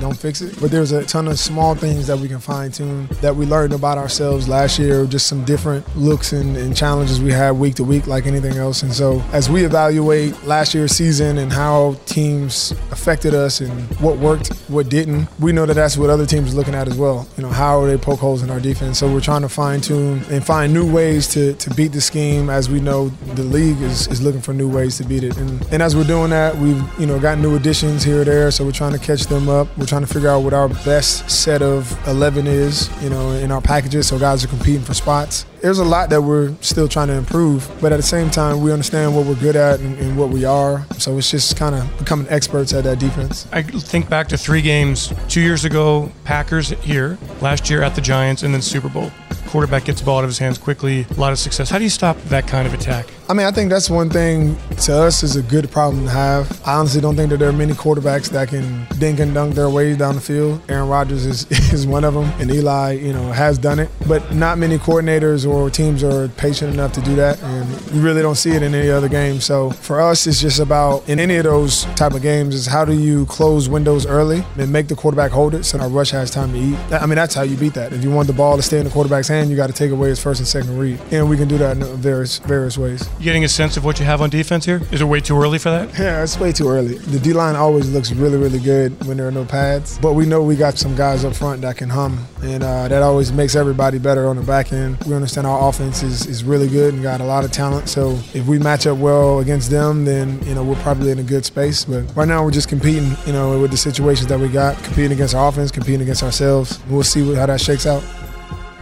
don't 0.00 0.16
fix 0.16 0.40
it. 0.40 0.60
But 0.60 0.70
there's 0.70 0.92
a 0.92 1.04
ton 1.04 1.28
of 1.28 1.38
small 1.38 1.74
things 1.74 2.06
that 2.06 2.18
we 2.18 2.28
can 2.28 2.40
fine 2.40 2.70
tune 2.70 3.08
that 3.20 3.34
we 3.34 3.46
learned 3.46 3.72
about 3.72 3.98
ourselves 3.98 4.48
last 4.48 4.78
year, 4.78 5.06
just 5.06 5.26
some 5.26 5.44
different 5.44 5.84
looks 5.96 6.32
and, 6.32 6.56
and, 6.56 6.74
challenges 6.74 7.20
we 7.20 7.30
had 7.30 7.52
week 7.52 7.76
to 7.76 7.84
week, 7.84 8.06
like 8.08 8.26
anything 8.26 8.56
else. 8.56 8.82
And 8.82 8.92
so 8.92 9.22
as 9.32 9.48
we 9.48 9.64
evaluate 9.64 10.42
last 10.44 10.74
year's 10.74 10.90
season 10.92 11.38
and 11.38 11.52
how 11.52 11.94
teams 12.06 12.72
affected 12.90 13.32
us 13.32 13.60
and 13.60 13.70
what 14.00 14.18
worked, 14.18 14.52
what 14.68 14.88
didn't, 14.88 15.28
we 15.38 15.52
know 15.52 15.66
that 15.66 15.74
that's 15.74 15.96
what 15.96 16.10
other 16.10 16.26
teams 16.26 16.52
are 16.52 16.56
looking 16.56 16.74
at 16.74 16.88
as 16.88 16.96
well. 16.96 17.28
You 17.36 17.44
know, 17.44 17.50
how 17.50 17.80
are 17.80 17.86
they 17.86 17.96
poke 17.96 18.18
holes 18.18 18.42
in 18.42 18.50
our 18.50 18.60
defense? 18.60 18.98
So 18.98 19.12
we're 19.12 19.20
trying 19.20 19.42
to 19.42 19.48
fine 19.48 19.80
tune 19.80 20.24
and 20.30 20.44
find 20.44 20.74
new 20.74 20.90
ways 20.90 21.28
to, 21.28 21.54
to 21.54 21.70
beat 21.74 21.92
the 21.92 22.00
scheme 22.00 22.50
as 22.50 22.68
we 22.68 22.80
know 22.80 23.08
the 23.34 23.44
league 23.44 23.80
is, 23.80 24.08
is 24.08 24.20
looking 24.20 24.40
for 24.40 24.52
new 24.52 24.68
ways 24.68 24.96
to 24.98 25.04
beat 25.04 25.22
it. 25.22 25.36
And, 25.36 25.64
and 25.72 25.82
as 25.82 25.94
we're 25.94 26.04
doing 26.04 26.30
that, 26.30 26.56
we've, 26.56 26.82
you 26.98 27.06
know, 27.06 27.20
got 27.20 27.38
new 27.38 27.54
additions 27.54 28.02
here 28.02 28.22
or 28.22 28.24
there. 28.24 28.50
So 28.50 28.64
we're 28.64 28.72
trying 28.72 28.92
to 28.92 28.98
catch 28.98 29.26
them 29.26 29.48
up. 29.48 29.68
We're 29.76 29.86
trying 29.86 30.02
to 30.02 30.06
figure 30.06 30.28
out 30.28 30.42
what 30.42 30.52
our 30.52 30.68
best 30.68 31.28
set 31.28 31.62
of 31.62 31.96
11 32.06 32.46
is, 32.46 32.90
you 33.02 33.10
know, 33.10 33.32
in 33.32 33.50
our 33.50 33.60
packages 33.60 34.08
so 34.08 34.18
guys 34.18 34.44
are 34.44 34.48
competing 34.48 34.82
for 34.82 34.94
spots. 34.94 35.46
There's 35.60 35.78
a 35.78 35.84
lot 35.84 36.10
that 36.10 36.22
we're 36.22 36.54
still 36.60 36.88
trying 36.88 37.08
to 37.08 37.14
improve, 37.14 37.70
but 37.80 37.92
at 37.92 37.96
the 37.96 38.02
same 38.02 38.30
time, 38.30 38.60
we 38.60 38.70
understand 38.70 39.16
what 39.16 39.26
we're 39.26 39.34
good 39.34 39.56
at 39.56 39.80
and, 39.80 39.98
and 39.98 40.16
what 40.16 40.28
we 40.28 40.44
are. 40.44 40.86
So 40.98 41.16
it's 41.18 41.30
just 41.30 41.56
kind 41.56 41.74
of 41.74 41.98
becoming 41.98 42.26
experts 42.28 42.72
at 42.72 42.84
that 42.84 42.98
defense. 42.98 43.48
I 43.50 43.62
think 43.62 44.08
back 44.08 44.28
to 44.28 44.38
three 44.38 44.62
games 44.62 45.12
two 45.28 45.40
years 45.40 45.64
ago, 45.64 46.12
Packers 46.24 46.70
here, 46.70 47.18
last 47.40 47.70
year 47.70 47.82
at 47.82 47.94
the 47.94 48.00
Giants, 48.00 48.42
and 48.42 48.52
then 48.52 48.62
Super 48.62 48.88
Bowl 48.88 49.10
quarterback 49.54 49.84
gets 49.84 50.00
the 50.00 50.04
ball 50.04 50.18
out 50.18 50.24
of 50.24 50.30
his 50.30 50.38
hands 50.38 50.58
quickly, 50.58 51.06
a 51.08 51.14
lot 51.14 51.30
of 51.30 51.38
success. 51.38 51.70
How 51.70 51.78
do 51.78 51.84
you 51.84 51.90
stop 51.90 52.20
that 52.24 52.48
kind 52.48 52.66
of 52.66 52.74
attack? 52.74 53.06
I 53.26 53.32
mean, 53.32 53.46
I 53.46 53.52
think 53.52 53.70
that's 53.70 53.88
one 53.88 54.10
thing 54.10 54.54
to 54.82 54.94
us 54.94 55.22
is 55.22 55.36
a 55.36 55.42
good 55.42 55.70
problem 55.70 56.04
to 56.04 56.10
have. 56.10 56.60
I 56.66 56.74
honestly 56.74 57.00
don't 57.00 57.16
think 57.16 57.30
that 57.30 57.38
there 57.38 57.48
are 57.48 57.54
many 57.54 57.72
quarterbacks 57.72 58.28
that 58.30 58.48
can 58.48 58.86
dink 58.98 59.18
and 59.18 59.32
dunk 59.32 59.54
their 59.54 59.70
way 59.70 59.96
down 59.96 60.16
the 60.16 60.20
field. 60.20 60.60
Aaron 60.68 60.88
Rodgers 60.90 61.24
is, 61.24 61.50
is 61.72 61.86
one 61.86 62.04
of 62.04 62.12
them, 62.12 62.24
and 62.38 62.50
Eli, 62.50 62.92
you 62.92 63.14
know, 63.14 63.32
has 63.32 63.56
done 63.56 63.78
it. 63.78 63.88
But 64.06 64.34
not 64.34 64.58
many 64.58 64.76
coordinators 64.76 65.50
or 65.50 65.70
teams 65.70 66.04
are 66.04 66.28
patient 66.28 66.74
enough 66.74 66.92
to 66.92 67.00
do 67.00 67.14
that, 67.16 67.42
and 67.42 67.94
you 67.94 68.02
really 68.02 68.20
don't 68.20 68.34
see 68.34 68.50
it 68.50 68.62
in 68.62 68.74
any 68.74 68.90
other 68.90 69.08
game. 69.08 69.40
So 69.40 69.70
for 69.70 70.02
us, 70.02 70.26
it's 70.26 70.42
just 70.42 70.60
about 70.60 71.08
in 71.08 71.18
any 71.18 71.36
of 71.36 71.44
those 71.44 71.84
type 71.96 72.12
of 72.12 72.20
games 72.20 72.54
is 72.54 72.66
how 72.66 72.84
do 72.84 72.92
you 72.92 73.24
close 73.24 73.70
windows 73.70 74.04
early 74.04 74.44
and 74.58 74.70
make 74.70 74.88
the 74.88 74.96
quarterback 74.96 75.30
hold 75.30 75.54
it 75.54 75.64
so 75.64 75.78
our 75.78 75.88
rush 75.88 76.10
has 76.10 76.30
time 76.30 76.52
to 76.52 76.58
eat. 76.58 76.78
I 76.92 77.06
mean, 77.06 77.16
that's 77.16 77.34
how 77.34 77.42
you 77.42 77.56
beat 77.56 77.72
that. 77.74 77.94
If 77.94 78.04
you 78.04 78.10
want 78.10 78.26
the 78.26 78.34
ball 78.34 78.56
to 78.56 78.62
stay 78.62 78.78
in 78.78 78.84
the 78.84 78.90
quarterback's 78.90 79.28
hand, 79.28 79.48
you 79.48 79.56
got 79.56 79.68
to 79.68 79.72
take 79.72 79.92
away 79.92 80.10
his 80.10 80.22
first 80.22 80.40
and 80.40 80.46
second 80.46 80.78
read, 80.78 81.00
and 81.10 81.30
we 81.30 81.38
can 81.38 81.48
do 81.48 81.56
that 81.56 81.78
in 81.78 81.84
various 81.96 82.38
various 82.40 82.76
ways. 82.76 83.08
Getting 83.20 83.44
a 83.44 83.48
sense 83.48 83.76
of 83.76 83.84
what 83.84 83.98
you 83.98 84.04
have 84.04 84.20
on 84.20 84.28
defense 84.28 84.64
here? 84.66 84.82
Is 84.90 85.00
it 85.00 85.04
way 85.04 85.20
too 85.20 85.40
early 85.40 85.58
for 85.58 85.70
that? 85.70 85.98
Yeah, 86.04 86.22
it's 86.22 86.38
way 86.38 86.52
too 86.52 86.68
early. 86.68 86.98
The 86.98 87.18
D 87.18 87.32
line 87.32 87.56
always 87.56 87.90
looks 87.90 88.12
really 88.12 88.36
really 88.36 88.58
good 88.58 89.02
when 89.06 89.16
there 89.16 89.26
are 89.26 89.30
no 89.32 89.44
pads, 89.44 89.98
but 89.98 90.12
we 90.12 90.26
know 90.26 90.42
we 90.42 90.56
got 90.56 90.76
some 90.76 90.94
guys 90.94 91.24
up 91.24 91.34
front 91.34 91.62
that 91.62 91.76
can 91.78 91.88
hum, 91.88 92.26
and 92.42 92.62
uh, 92.62 92.88
that 92.88 93.02
always 93.02 93.32
makes 93.32 93.54
everybody 93.54 93.98
better 93.98 94.26
on 94.26 94.36
the 94.36 94.42
back 94.42 94.72
end. 94.72 95.02
We 95.04 95.14
understand 95.14 95.46
our 95.46 95.68
offense 95.68 96.02
is, 96.02 96.26
is 96.26 96.44
really 96.44 96.68
good 96.68 96.92
and 96.92 97.02
got 97.02 97.20
a 97.22 97.24
lot 97.24 97.44
of 97.44 97.52
talent, 97.52 97.88
so 97.88 98.18
if 98.34 98.46
we 98.46 98.58
match 98.58 98.86
up 98.86 98.98
well 98.98 99.38
against 99.38 99.70
them, 99.70 100.04
then 100.04 100.44
you 100.46 100.54
know 100.54 100.62
we're 100.62 100.82
probably 100.82 101.10
in 101.10 101.18
a 101.18 101.22
good 101.22 101.44
space. 101.46 101.84
But 101.86 102.14
right 102.14 102.28
now 102.28 102.44
we're 102.44 102.50
just 102.50 102.68
competing, 102.68 103.16
you 103.24 103.32
know, 103.32 103.58
with 103.60 103.70
the 103.70 103.78
situations 103.78 104.26
that 104.28 104.38
we 104.38 104.48
got, 104.48 104.76
competing 104.82 105.12
against 105.12 105.34
our 105.34 105.48
offense, 105.48 105.70
competing 105.70 106.02
against 106.02 106.22
ourselves. 106.22 106.80
We'll 106.90 107.02
see 107.04 107.34
how 107.34 107.46
that 107.46 107.60
shakes 107.60 107.86
out. 107.86 108.04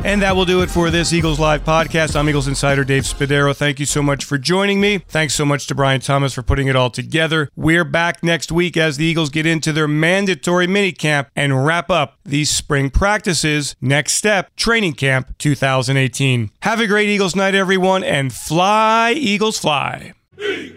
And 0.04 0.20
that 0.22 0.34
will 0.34 0.44
do 0.44 0.62
it 0.62 0.70
for 0.70 0.90
this 0.90 1.12
Eagles 1.12 1.38
Live 1.38 1.62
podcast. 1.64 2.16
I'm 2.16 2.28
Eagles 2.28 2.48
Insider 2.48 2.82
Dave 2.82 3.04
Spadaro. 3.04 3.54
Thank 3.56 3.78
you 3.78 3.86
so 3.86 4.02
much 4.02 4.24
for 4.24 4.36
joining 4.36 4.80
me. 4.80 4.98
Thanks 4.98 5.32
so 5.32 5.44
much 5.44 5.68
to 5.68 5.76
Brian 5.76 6.00
Thomas 6.00 6.32
for 6.32 6.42
putting 6.42 6.66
it 6.66 6.74
all 6.74 6.90
together. 6.90 7.48
We're 7.54 7.84
back 7.84 8.20
next 8.20 8.50
week 8.50 8.76
as 8.76 8.96
the 8.96 9.04
Eagles 9.04 9.30
get 9.30 9.46
into 9.46 9.72
their 9.72 9.86
mandatory 9.86 10.66
minicamp 10.66 11.28
and 11.36 11.64
wrap 11.64 11.88
up 11.88 12.18
these 12.24 12.50
spring 12.50 12.90
practices. 12.90 13.76
Next 13.80 14.14
step, 14.14 14.54
training 14.56 14.94
camp 14.94 15.38
2018. 15.38 16.50
Have 16.62 16.80
a 16.80 16.88
great 16.88 17.08
Eagles 17.08 17.36
night, 17.36 17.54
everyone, 17.54 18.02
and 18.02 18.32
fly, 18.32 19.12
Eagles, 19.12 19.56
fly. 19.56 20.14
E-A-G-L-E-S, 20.36 20.76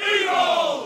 Eagles! 0.00 0.81